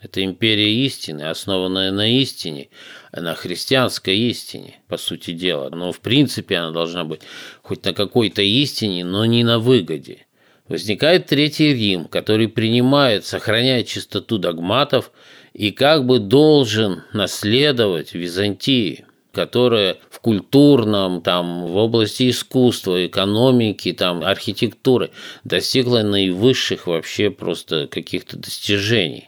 [0.00, 2.68] Это империя истины, основанная на истине,
[3.12, 5.70] на христианской истине, по сути дела.
[5.70, 7.22] Но в принципе она должна быть
[7.62, 10.26] хоть на какой-то истине, но не на выгоде.
[10.68, 15.10] Возникает Третий Рим, который принимает, сохраняет чистоту догматов
[15.52, 24.22] и как бы должен наследовать Византии, которая в культурном, там, в области искусства, экономики, там,
[24.22, 25.10] архитектуры
[25.42, 29.27] достигла наивысших вообще просто каких-то достижений.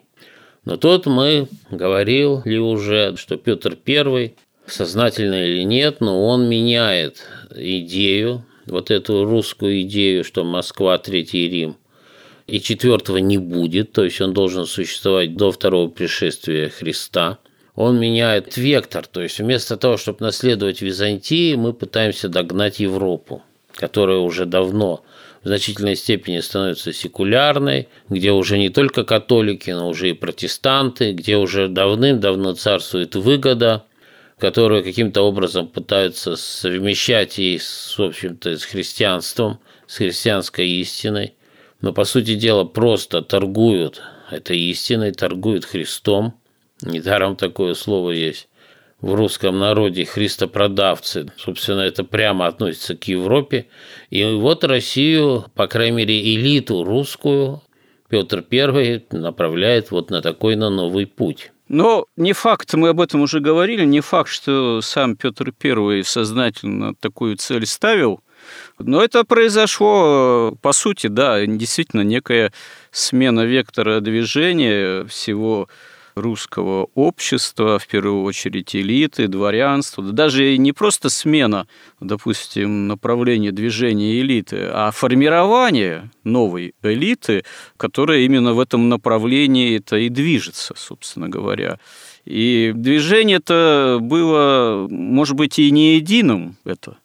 [0.70, 4.35] Но тут мы говорили уже, что Петр I,
[4.66, 11.76] сознательно или нет, но он меняет идею, вот эту русскую идею, что Москва– Третий Рим,
[12.46, 17.38] и четвертого не будет, то есть он должен существовать до второго пришествия Христа.
[17.74, 23.42] Он меняет вектор, то есть вместо того, чтобы наследовать Византии, мы пытаемся догнать Европу,
[23.74, 25.02] которая уже давно
[25.42, 31.37] в значительной степени становится секулярной, где уже не только католики, но уже и протестанты, где
[31.37, 33.85] уже давным-давно царствует выгода,
[34.38, 41.35] которую каким-то образом пытаются совмещать и, с, в общем-то, с христианством, с христианской истиной,
[41.81, 46.35] но, по сути дела, просто торгуют этой истиной, торгуют Христом.
[46.83, 48.48] Недаром такое слово есть
[49.01, 51.27] в русском народе христопродавцы.
[51.37, 53.67] Собственно, это прямо относится к Европе.
[54.11, 57.63] И вот Россию, по крайней мере, элиту русскую,
[58.09, 61.53] Петр I направляет вот на такой на новый путь.
[61.69, 66.95] Но не факт, мы об этом уже говорили, не факт, что сам Петр I сознательно
[66.97, 68.21] такую цель ставил,
[68.81, 72.53] но это произошло, по сути, да, действительно некая
[72.91, 75.69] смена вектора движения всего
[76.14, 81.66] русского общества, в первую очередь элиты, дворянства, да даже не просто смена,
[82.01, 87.44] допустим, направления движения элиты, а формирование новой элиты,
[87.77, 91.79] которая именно в этом направлении это и движется, собственно говоря.
[92.25, 96.96] И движение это было, может быть, и не единым это,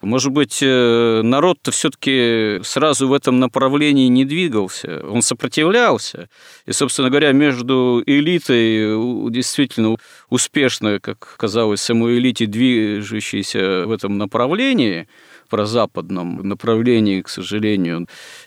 [0.00, 6.28] может быть, э, народ-то все-таки сразу в этом направлении не двигался, он сопротивлялся.
[6.66, 9.96] И, собственно говоря, между элитой действительно
[10.30, 15.08] успешно, как казалось, самой элите, движущейся в этом направлении,
[15.48, 18.06] про западном направлении, к сожалению,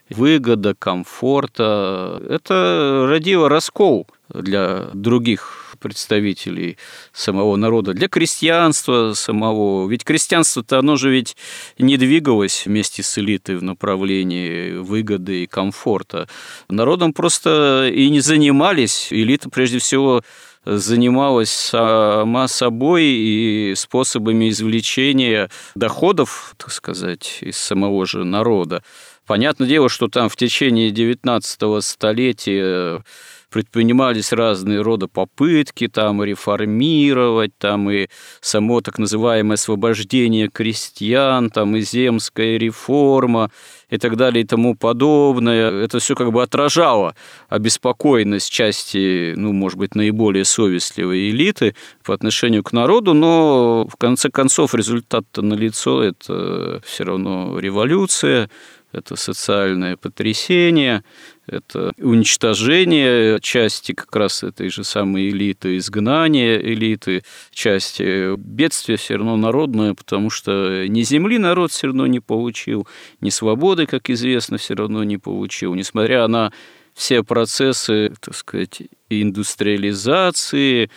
[0.10, 6.78] выгода, комфорта, это родило раскол для других представителей
[7.12, 9.90] самого народа, для крестьянства самого.
[9.90, 11.36] Ведь крестьянство-то, оно же ведь
[11.78, 16.30] не двигалось вместе с элитой в направлении выгоды и комфорта.
[16.70, 19.08] Народом просто и не занимались.
[19.12, 20.22] Элита, прежде всего,
[20.66, 28.84] занималась сама собой и способами извлечения доходов, так сказать, из самого же народа.
[29.26, 33.04] Понятное дело, что там в течение 19 столетия
[33.52, 38.08] предпринимались разные рода попытки там реформировать, там и
[38.40, 43.52] само так называемое освобождение крестьян, там и земская реформа,
[43.90, 45.70] и так далее и тому подобное.
[45.84, 47.14] Это все как бы отражало
[47.50, 54.30] обеспокоенность части, ну, может быть, наиболее совестливой элиты по отношению к народу, но в конце
[54.30, 58.50] концов результат-то налицо, это все равно революция,
[58.94, 61.04] это социальное потрясение,
[61.48, 69.38] это уничтожение части как раз этой же самой элиты, изгнание элиты, части бедствия все равно
[69.38, 72.88] народное, потому что ни земли народ все равно не получил,
[73.22, 76.52] ни свободы, как известно, все равно не получил, несмотря на
[76.94, 80.90] все процессы, так сказать, индустриализации,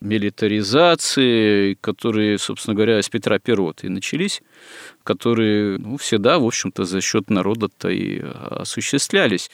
[0.00, 4.42] милитаризации, которые, собственно говоря, с Петра Перота и начались,
[5.04, 9.50] которые ну, всегда, в общем-то, за счет народа-то и осуществлялись.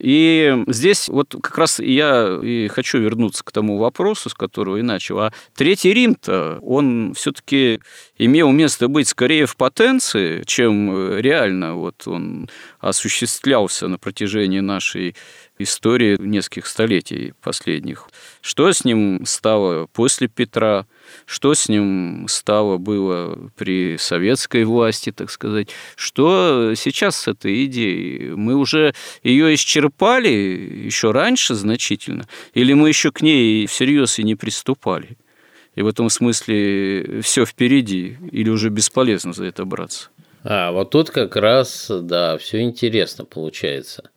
[0.00, 4.82] И здесь вот как раз я и хочу вернуться к тому вопросу, с которого и
[4.82, 5.20] начал.
[5.20, 7.80] А Третий Рим-то, он все-таки
[8.18, 12.48] имел место быть скорее в потенции, чем реально вот он
[12.80, 15.14] осуществлялся на протяжении нашей
[15.58, 18.08] истории нескольких столетий последних.
[18.40, 20.86] Что с ним стало после Петра?
[21.26, 28.30] что с ним стало было при советской власти, так сказать, что сейчас с этой идеей?
[28.30, 34.34] Мы уже ее исчерпали еще раньше значительно, или мы еще к ней всерьез и не
[34.34, 35.16] приступали?
[35.74, 40.08] И в этом смысле все впереди, или уже бесполезно за это браться?
[40.44, 44.10] А, вот тут как раз, да, все интересно получается.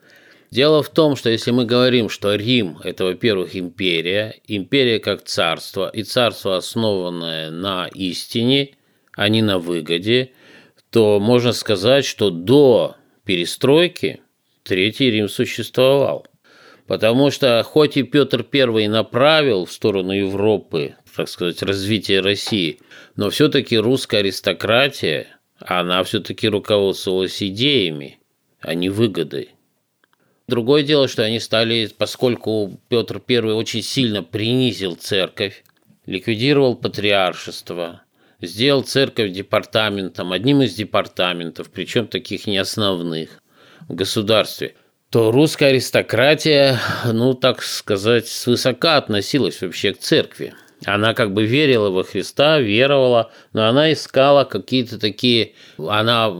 [0.49, 5.89] Дело в том, что если мы говорим, что Рим– это, во-первых, империя, империя как царство,
[5.89, 8.75] и царство, основанное на истине,
[9.13, 10.31] а не на выгоде,
[10.89, 12.95] то можно сказать, что до
[13.25, 14.21] перестройки
[14.63, 16.25] Третий Рим существовал.
[16.87, 22.79] Потому что хоть и Петр I направил в сторону Европы, так сказать, развитие России,
[23.17, 25.27] но все-таки русская аристократия,
[25.59, 28.19] она все-таки руководствовалась идеями,
[28.61, 29.56] а не выгодой.
[30.47, 35.65] Другое дело, что они стали, поскольку Петр I очень сильно принизил церковь,
[36.05, 38.03] ликвидировал патриаршество,
[38.41, 43.43] сделал церковь департаментом, одним из департаментов, причем таких не основных
[43.89, 44.75] в государстве,
[45.09, 50.53] то русская аристократия, ну, так сказать, свысока относилась вообще к церкви.
[50.85, 55.53] Она как бы верила во Христа, веровала, но она искала какие-то такие...
[55.77, 56.33] Она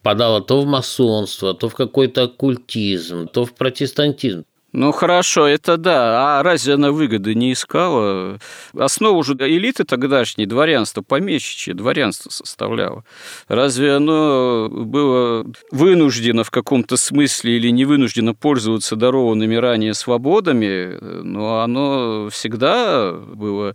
[0.00, 4.44] впадала то в масонство, то в какой-то оккультизм, то в протестантизм.
[4.72, 6.38] Ну хорошо, это да.
[6.38, 8.38] А разве она выгоды не искала?
[8.72, 13.04] Основу же элиты тогдашней, дворянство, помещичье дворянство составляло.
[13.48, 20.96] Разве оно было вынуждено в каком-то смысле или не вынуждено пользоваться дарованными ранее свободами?
[21.00, 23.74] Но оно всегда было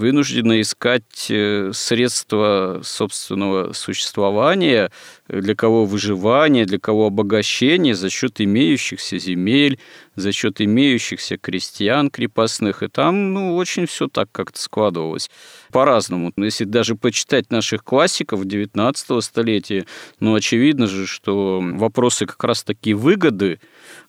[0.00, 4.90] вынуждены искать э, средства собственного существования,
[5.28, 9.78] для кого выживания, для кого обогащения за счет имеющихся земель,
[10.16, 12.82] за счет имеющихся крестьян крепостных.
[12.82, 15.30] И там, ну, очень все так как-то складывалось
[15.70, 16.32] по-разному.
[16.36, 19.86] Если даже почитать наших классиков XIX столетия,
[20.18, 23.60] ну, очевидно же, что вопросы как раз-таки выгоды,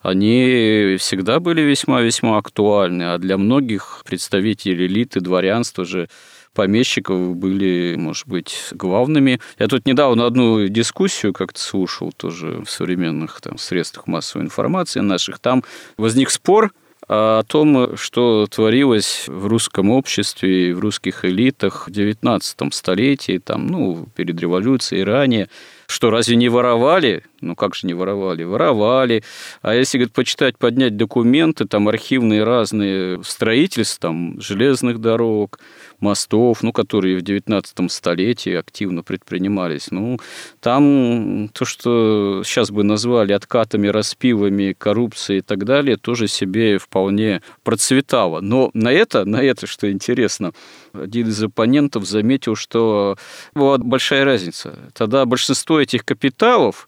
[0.01, 6.09] они всегда были весьма-весьма актуальны, а для многих представителей элиты, дворянства же
[6.53, 9.39] помещиков были, может быть, главными.
[9.57, 15.39] Я тут недавно одну дискуссию как-то слушал тоже в современных там, средствах массовой информации наших.
[15.39, 15.63] Там
[15.97, 16.71] возник спор
[17.07, 22.41] о том, что творилось в русском обществе, в русских элитах в XIX
[22.71, 25.49] столетии, там, ну, перед революцией и ранее.
[25.91, 27.23] Что, разве не воровали?
[27.41, 28.43] Ну, как же не воровали?
[28.43, 29.23] Воровали.
[29.61, 35.59] А если, говорит, почитать, поднять документы, там архивные разные строительства, там, железных дорог,
[35.99, 39.91] мостов, ну, которые в 19 столетии активно предпринимались.
[39.91, 40.17] Ну,
[40.61, 47.41] там то, что сейчас бы назвали откатами, распивами, коррупцией и так далее, тоже себе вполне
[47.63, 48.39] процветало.
[48.39, 50.53] Но на это, на это, что интересно,
[50.93, 53.17] один из оппонентов заметил, что
[53.53, 54.77] была большая разница.
[54.93, 56.87] Тогда большинство этих капиталов,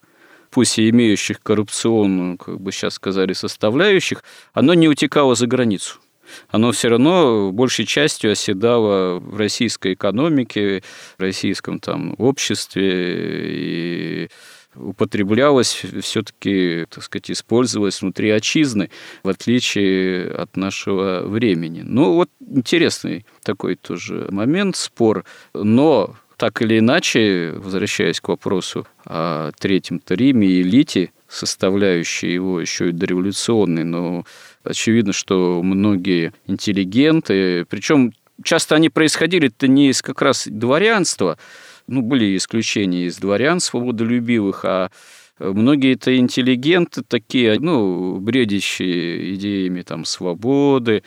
[0.50, 4.24] пусть и имеющих коррупционную, как бы сейчас сказали, составляющих,
[4.54, 6.00] оно не утекало за границу
[6.50, 10.84] оно все равно большей частью оседало в российской экономике,
[11.18, 14.30] в российском там обществе и
[14.76, 18.90] употреблялось все-таки, так сказать, использовалось внутри отчизны,
[19.22, 21.82] в отличие от нашего времени.
[21.84, 25.26] Ну, вот интересный такой тоже момент, спор.
[25.54, 32.90] Но так или иначе, возвращаясь к вопросу о Третьем Риме и элите, составляющей его еще
[32.90, 34.26] и дореволюционной, но
[34.66, 38.12] очевидно, что многие интеллигенты, причем
[38.44, 41.38] часто они происходили-то не из как раз дворянства,
[41.88, 44.92] ну, были исключения из дворян свободолюбивых, а
[45.40, 51.04] многие это интеллигенты такие, ну, бредящие идеями там свободы,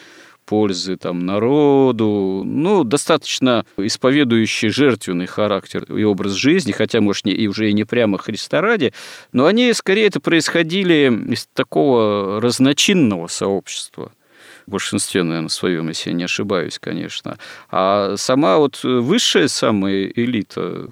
[0.46, 7.46] пользы там, народу, ну, достаточно исповедующий жертвенный характер и образ жизни, хотя, может, не, и
[7.48, 8.92] уже и не прямо Христа ради,
[9.32, 14.12] но они скорее это происходили из такого разночинного сообщества
[14.66, 17.38] в большинстве, наверное, своем, если я не ошибаюсь, конечно.
[17.70, 20.88] А сама вот высшая самая элита,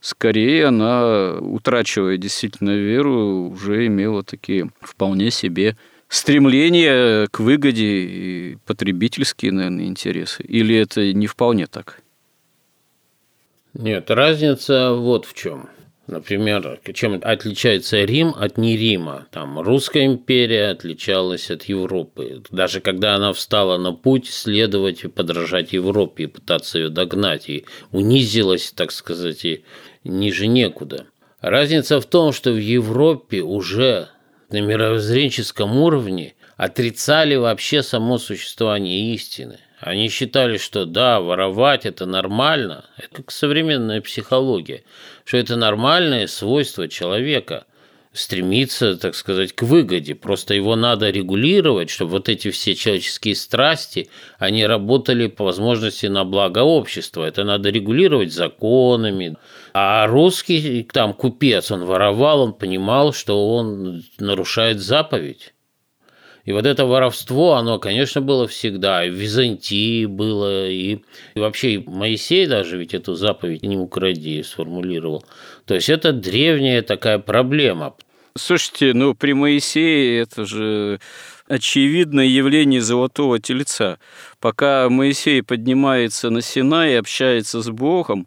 [0.00, 5.76] скорее она, утрачивая действительно веру, уже имела такие вполне себе
[6.08, 10.42] стремление к выгоде и потребительские, наверное, интересы?
[10.42, 12.00] Или это не вполне так?
[13.74, 15.68] Нет, разница вот в чем.
[16.08, 19.26] Например, чем отличается Рим от не Рима?
[19.30, 22.42] Там русская империя отличалась от Европы.
[22.50, 27.66] Даже когда она встала на путь следовать и подражать Европе и пытаться ее догнать, и
[27.92, 29.64] унизилась, так сказать, и
[30.02, 31.04] ниже некуда.
[31.42, 34.08] Разница в том, что в Европе уже
[34.50, 39.58] на мировоззренческом уровне отрицали вообще само существование истины.
[39.80, 44.82] Они считали, что да, воровать это нормально, это как современная психология,
[45.24, 47.66] что это нормальное свойство человека
[48.18, 50.14] стремиться, так сказать, к выгоде.
[50.14, 54.08] Просто его надо регулировать, чтобы вот эти все человеческие страсти,
[54.38, 57.24] они работали по возможности на благо общества.
[57.24, 59.36] Это надо регулировать законами,
[59.72, 65.54] а русский, там, купец, он воровал, он понимал, что он нарушает заповедь.
[66.48, 69.04] И вот это воровство, оно, конечно, было всегда.
[69.04, 71.00] И в Византии было, и,
[71.34, 75.26] и вообще Моисей даже ведь эту заповедь не укради сформулировал.
[75.66, 77.96] То есть это древняя такая проблема.
[78.36, 81.00] Слушайте, ну при Моисее это же
[81.48, 83.98] очевидное явление золотого тельца.
[84.40, 88.26] Пока Моисей поднимается на Синай общается с Богом,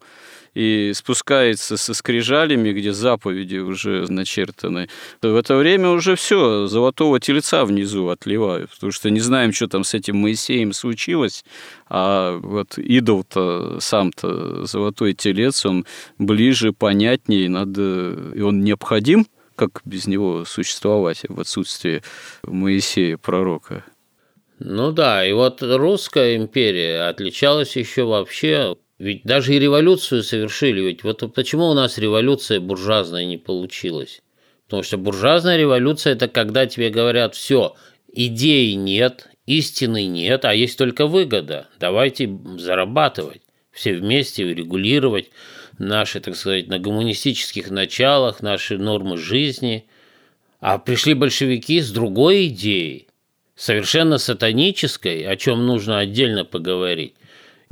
[0.54, 4.90] и спускается со скрижалями, где заповеди уже начертаны,
[5.22, 9.68] то в это время уже все, золотого тельца внизу отливают, потому что не знаем, что
[9.68, 11.46] там с этим Моисеем случилось,
[11.88, 15.86] а вот идол-то сам-то золотой телец, он
[16.18, 22.04] ближе, понятнее, надо, и он необходим, как без него существовать в отсутствии
[22.44, 23.86] Моисея, пророка.
[24.60, 30.80] Ну да, и вот русская империя отличалась еще вообще ведь даже и революцию совершили.
[30.80, 34.22] Ведь вот почему у нас революция буржуазная не получилась?
[34.66, 37.74] Потому что буржуазная революция– это когда тебе говорят, все,
[38.14, 41.68] идеи нет, истины нет, а есть только выгода.
[41.80, 42.30] Давайте
[42.60, 43.42] зарабатывать
[43.72, 45.32] все вместе, регулировать
[45.82, 49.86] наши, так сказать, на гуманистических началах, наши нормы жизни.
[50.60, 53.08] А пришли большевики с другой идеей,
[53.56, 57.16] совершенно сатанической, о чем нужно отдельно поговорить.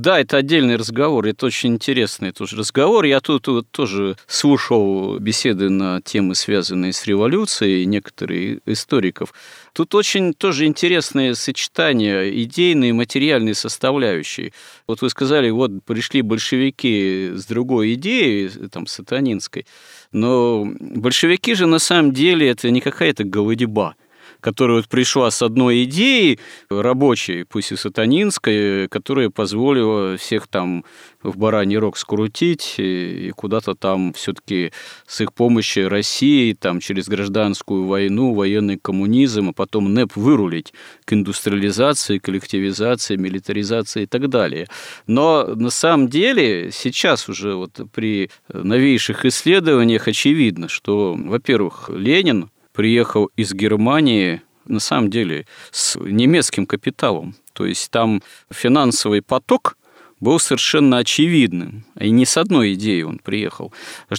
[0.00, 3.04] Да, это отдельный разговор, это очень интересный тоже разговор.
[3.04, 9.34] Я тут вот тоже слушал беседы на темы, связанные с революцией некоторых историков.
[9.74, 14.54] Тут очень тоже интересное сочетание идейной и материальной составляющей.
[14.86, 19.66] Вот вы сказали, вот пришли большевики с другой идеей, там, сатанинской,
[20.12, 23.96] но большевики же на самом деле это не какая-то голодеба
[24.40, 26.38] которая вот пришла с одной идеей
[26.70, 30.84] рабочей, пусть и сатанинской, которая позволила всех там
[31.22, 34.72] в бараний рог скрутить и куда-то там все-таки
[35.06, 40.72] с их помощью России там через гражданскую войну, военный коммунизм, а потом НЭП вырулить
[41.04, 44.68] к индустриализации, коллективизации, милитаризации и так далее.
[45.06, 53.28] Но на самом деле сейчас уже вот при новейших исследованиях очевидно, что, во-первых, Ленин приехал
[53.36, 57.34] из Германии, на самом деле, с немецким капиталом.
[57.52, 59.76] То есть там финансовый поток
[60.18, 61.84] был совершенно очевидным.
[62.00, 63.70] И не с одной идеей он приехал.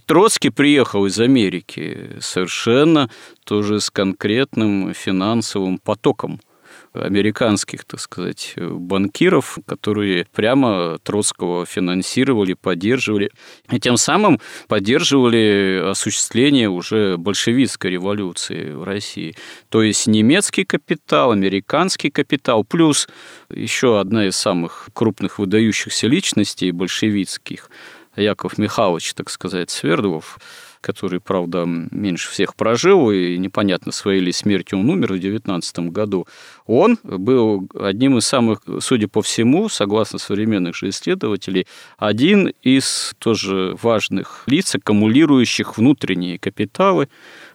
[0.05, 3.09] Троцкий приехал из Америки совершенно
[3.45, 6.39] тоже с конкретным финансовым потоком–
[6.94, 13.32] американских, так сказать, банкиров, которые прямо Троцкого финансировали, поддерживали,
[13.72, 19.36] и тем самым поддерживали осуществление уже большевистской революции в России.
[19.70, 23.08] То есть немецкий капитал, американский капитал, плюс
[23.50, 27.70] еще одна из самых крупных выдающихся личностей большевистских,
[28.16, 30.38] Яков Михайлович, так сказать, Свердлов,
[30.82, 36.28] который, правда, меньше всех прожил, и непонятно, своей ли смертью он умер в 19 году,
[36.66, 41.68] он был одним из самых, судя по всему, согласно современных же исследователей,
[41.98, 47.08] один из тоже важных лиц, аккумулирующих внутренние капиталы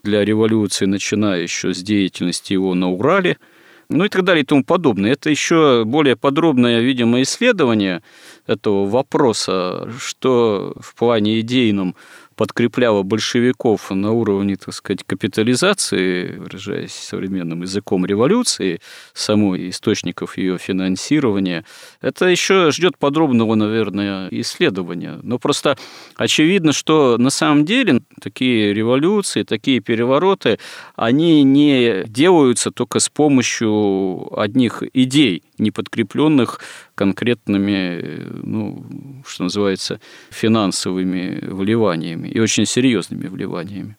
[0.03, 3.37] для революции, начиная еще с деятельности его на Урале–
[3.89, 5.13] ну и так далее и тому подобное.
[5.13, 8.03] Это еще более подробное, видимо, исследование
[8.47, 11.95] этого вопроса, что в плане идейном
[12.37, 18.81] подкрепляло большевиков на уровне, так сказать, капитализации, выражаясь современным языком революции,
[19.15, 21.65] самой источников ее финансирования,
[22.01, 25.19] это еще ждет подробного, наверное, исследования.
[25.23, 25.77] Но просто
[26.17, 30.59] очевидно, что на самом деле такие революции, такие перевороты,
[30.95, 36.61] они не делаются только с помощью одних идей, не подкрепленных
[36.95, 38.85] конкретными, ну,
[39.27, 40.01] что называется,
[40.31, 43.97] финансовыми вливаниями и очень серьезными вливаниями.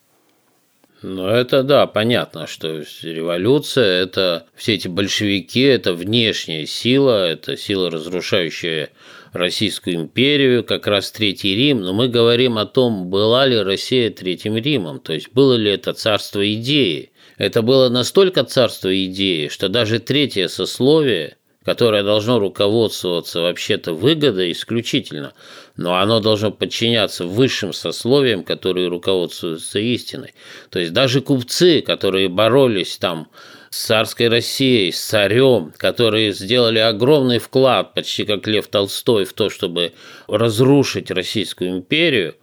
[1.03, 7.91] Ну, это да, понятно, что революция– это все эти большевики, это внешняя сила, это сила,
[7.91, 8.89] разрушающая
[9.31, 14.57] Российскую империю, как раз Третий Рим, но мы говорим о том, была ли Россия Третьим
[14.57, 17.11] Римом, то есть было ли это царство идеи.
[17.37, 21.36] Это было настолько царство идеи, что даже третье сословие
[21.67, 25.33] которое должно руководствоваться вообще-то выгодой исключительно,
[25.75, 30.33] но оно должно подчиняться высшим сословиям, которые руководствуются истиной.
[30.69, 33.27] То есть даже купцы, которые боролись там
[33.69, 39.49] с царской Россией, с царем, которые сделали огромный вклад, почти как Лев Толстой, в то,
[39.49, 39.91] чтобы
[40.29, 42.35] разрушить Российскую империю,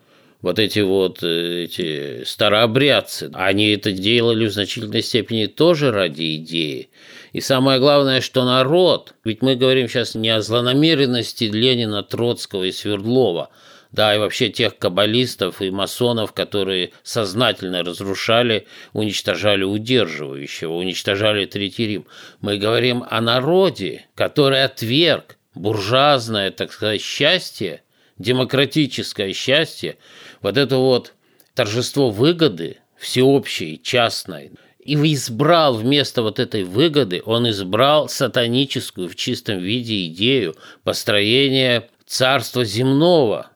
[0.45, 6.91] вот эти вот э, эти старообрядцы, они это делали в значительной степени тоже ради идеи.
[7.33, 12.73] И самое главное, что народ, ведь мы говорим сейчас не о злонамеренности Ленина, Троцкого и
[12.73, 13.49] Свердлова,
[13.91, 22.07] да, и вообще тех каббалистов и масонов, которые сознательно разрушали, уничтожали удерживающего, уничтожали Третий Рим.
[22.43, 27.81] Мы говорим о народе, который отверг буржуазное, так сказать, счастье,
[28.19, 29.97] демократическое счастье,
[30.45, 31.15] вот это вот
[31.55, 39.59] торжество выгоды всеобщей, частной, и избрал вместо вот этой выгоды, он избрал сатаническую в чистом
[39.61, 43.51] виде идею построения царства земного.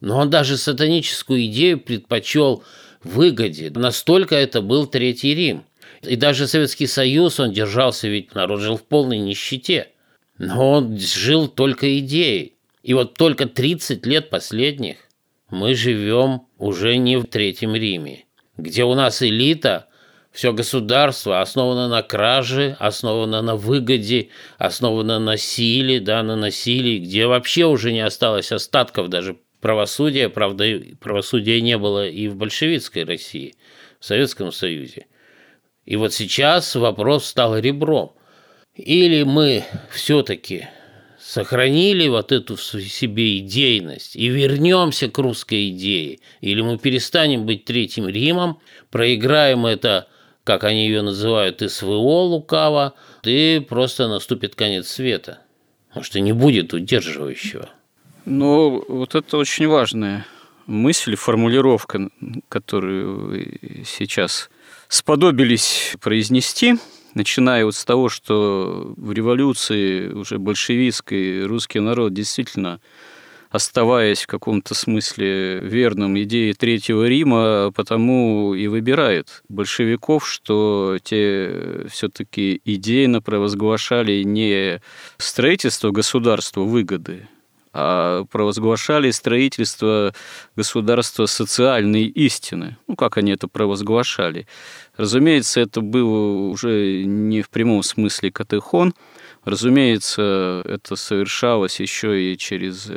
[0.00, 2.62] Но он даже сатаническую идею предпочел
[3.02, 3.70] выгоде.
[3.70, 5.64] Настолько это был Третий Рим.
[6.02, 9.88] И даже Советский Союз, он держался, ведь народ жил в полной нищете.
[10.36, 12.54] Но он жил только идеей.
[12.82, 15.07] И вот только 30 лет последних
[15.50, 18.24] мы живем уже не в Третьем Риме,
[18.56, 19.86] где у нас элита
[20.30, 24.28] все государство основано на краже, основано на выгоде,
[24.58, 30.28] основано на силе, да, на насилии, где вообще уже не осталось остатков даже правосудия.
[30.28, 30.64] Правда,
[31.00, 33.54] правосудия не было и в большевистской России,
[33.98, 35.06] в Советском Союзе.
[35.86, 38.12] И вот сейчас вопрос стал ребром.
[38.74, 40.68] Или мы все-таки
[41.28, 47.66] сохранили вот эту в себе идейность и вернемся к русской идее, или мы перестанем быть
[47.66, 48.60] Третьим Римом,
[48.90, 50.08] проиграем это
[50.44, 55.40] как они ее называют, СВО лукаво, и просто наступит конец света.
[55.94, 57.68] Может, и не будет удерживающего.
[58.24, 60.24] Ну, вот это очень важная
[60.66, 62.08] мысль, формулировка,
[62.48, 64.48] которую вы сейчас
[64.88, 66.76] сподобились произнести,
[67.18, 72.80] начиная вот с того, что в революции уже большевистской русский народ действительно
[73.50, 82.60] оставаясь в каком-то смысле верным идее Третьего Рима, потому и выбирают большевиков, что те все-таки
[82.64, 84.82] идейно провозглашали не
[85.16, 87.26] строительство государства выгоды,
[87.72, 90.12] а провозглашали строительство
[90.56, 92.76] государства социальной истины.
[92.86, 94.46] Ну, как они это провозглашали?
[94.96, 98.94] Разумеется, это был уже не в прямом смысле катехон,
[99.48, 102.90] Разумеется, это совершалось еще и через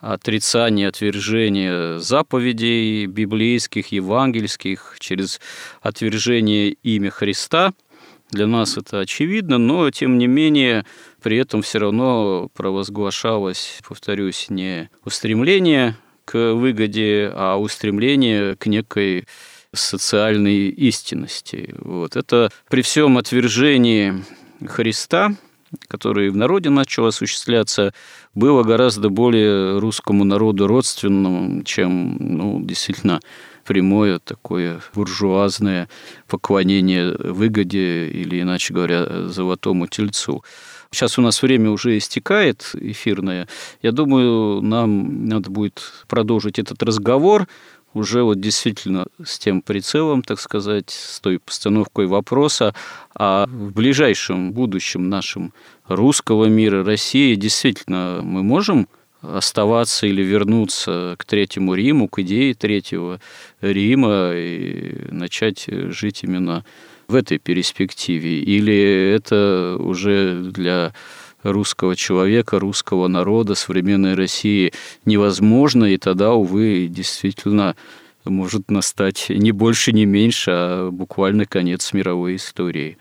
[0.00, 5.40] отрицание, отвержение заповедей библейских, евангельских, через
[5.80, 7.72] отвержение имя Христа.
[8.30, 10.84] Для нас это очевидно, но тем не менее
[11.22, 19.26] при этом все равно провозглашалось, повторюсь, не устремление к выгоде, а устремление к некой
[19.74, 21.74] социальной истинности.
[21.78, 22.16] Вот.
[22.16, 24.22] Это при всем отвержении
[24.66, 25.34] Христа,
[25.88, 27.94] который в народе начал осуществляться,
[28.34, 33.20] было гораздо более русскому народу родственным, чем ну, действительно
[33.64, 35.88] прямое такое буржуазное
[36.28, 40.44] поклонение выгоде или, иначе говоря, золотому тельцу.
[40.92, 43.48] Сейчас у нас время уже истекает эфирное.
[43.80, 47.48] Я думаю, нам надо будет продолжить этот разговор
[47.94, 52.74] уже вот действительно с тем прицелом, так сказать, с той постановкой вопроса,
[53.14, 55.52] а в ближайшем будущем нашем
[55.88, 58.88] русского мира, России, действительно мы можем
[59.22, 63.20] оставаться или вернуться к Третьему Риму, к идее Третьего
[63.60, 66.64] Рима и начать жить именно
[67.08, 68.40] в этой перспективе?
[68.40, 70.92] Или это уже для
[71.42, 74.72] русского человека, русского народа, современной России
[75.04, 77.76] невозможно, и тогда, увы, действительно
[78.24, 82.98] может настать не больше, не меньше, а буквально конец мировой истории.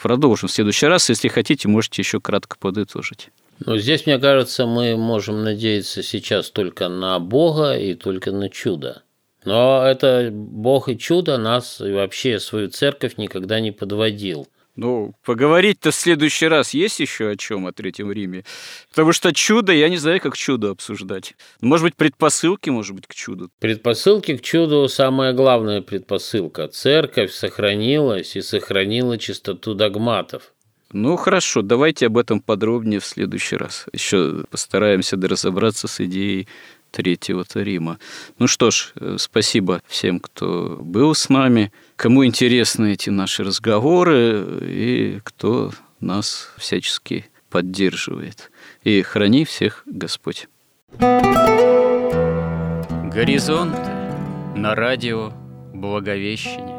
[0.00, 1.08] Продолжим в следующий раз.
[1.08, 3.30] Если хотите, можете еще кратко подытожить.
[3.64, 9.02] Ну, здесь, мне кажется, мы можем надеяться сейчас только на Бога и только на чудо.
[9.48, 14.46] Но это Бог и чудо нас и вообще свою церковь никогда не подводил.
[14.76, 18.44] Ну, поговорить-то в следующий раз есть еще о чем о Третьем Риме?
[18.90, 21.34] Потому что чудо, я не знаю, как чудо обсуждать.
[21.62, 23.50] Может быть, предпосылки, может быть, к чуду.
[23.58, 26.68] Предпосылки к чуду– самая главная предпосылка.
[26.68, 30.52] Церковь сохранилась и сохранила чистоту догматов.
[30.92, 33.86] Ну, хорошо, давайте об этом подробнее в следующий раз.
[33.92, 36.48] Еще постараемся разобраться с идеей
[36.98, 38.00] Третьего Рима.
[38.40, 44.44] Ну что ж, э, спасибо всем, кто был с нами, кому интересны эти наши разговоры
[44.62, 45.70] и кто
[46.00, 48.50] нас всячески поддерживает.
[48.82, 50.48] И храни всех Господь.
[53.14, 53.78] Горизонт
[54.56, 55.32] на радио
[55.72, 56.78] Благовещение.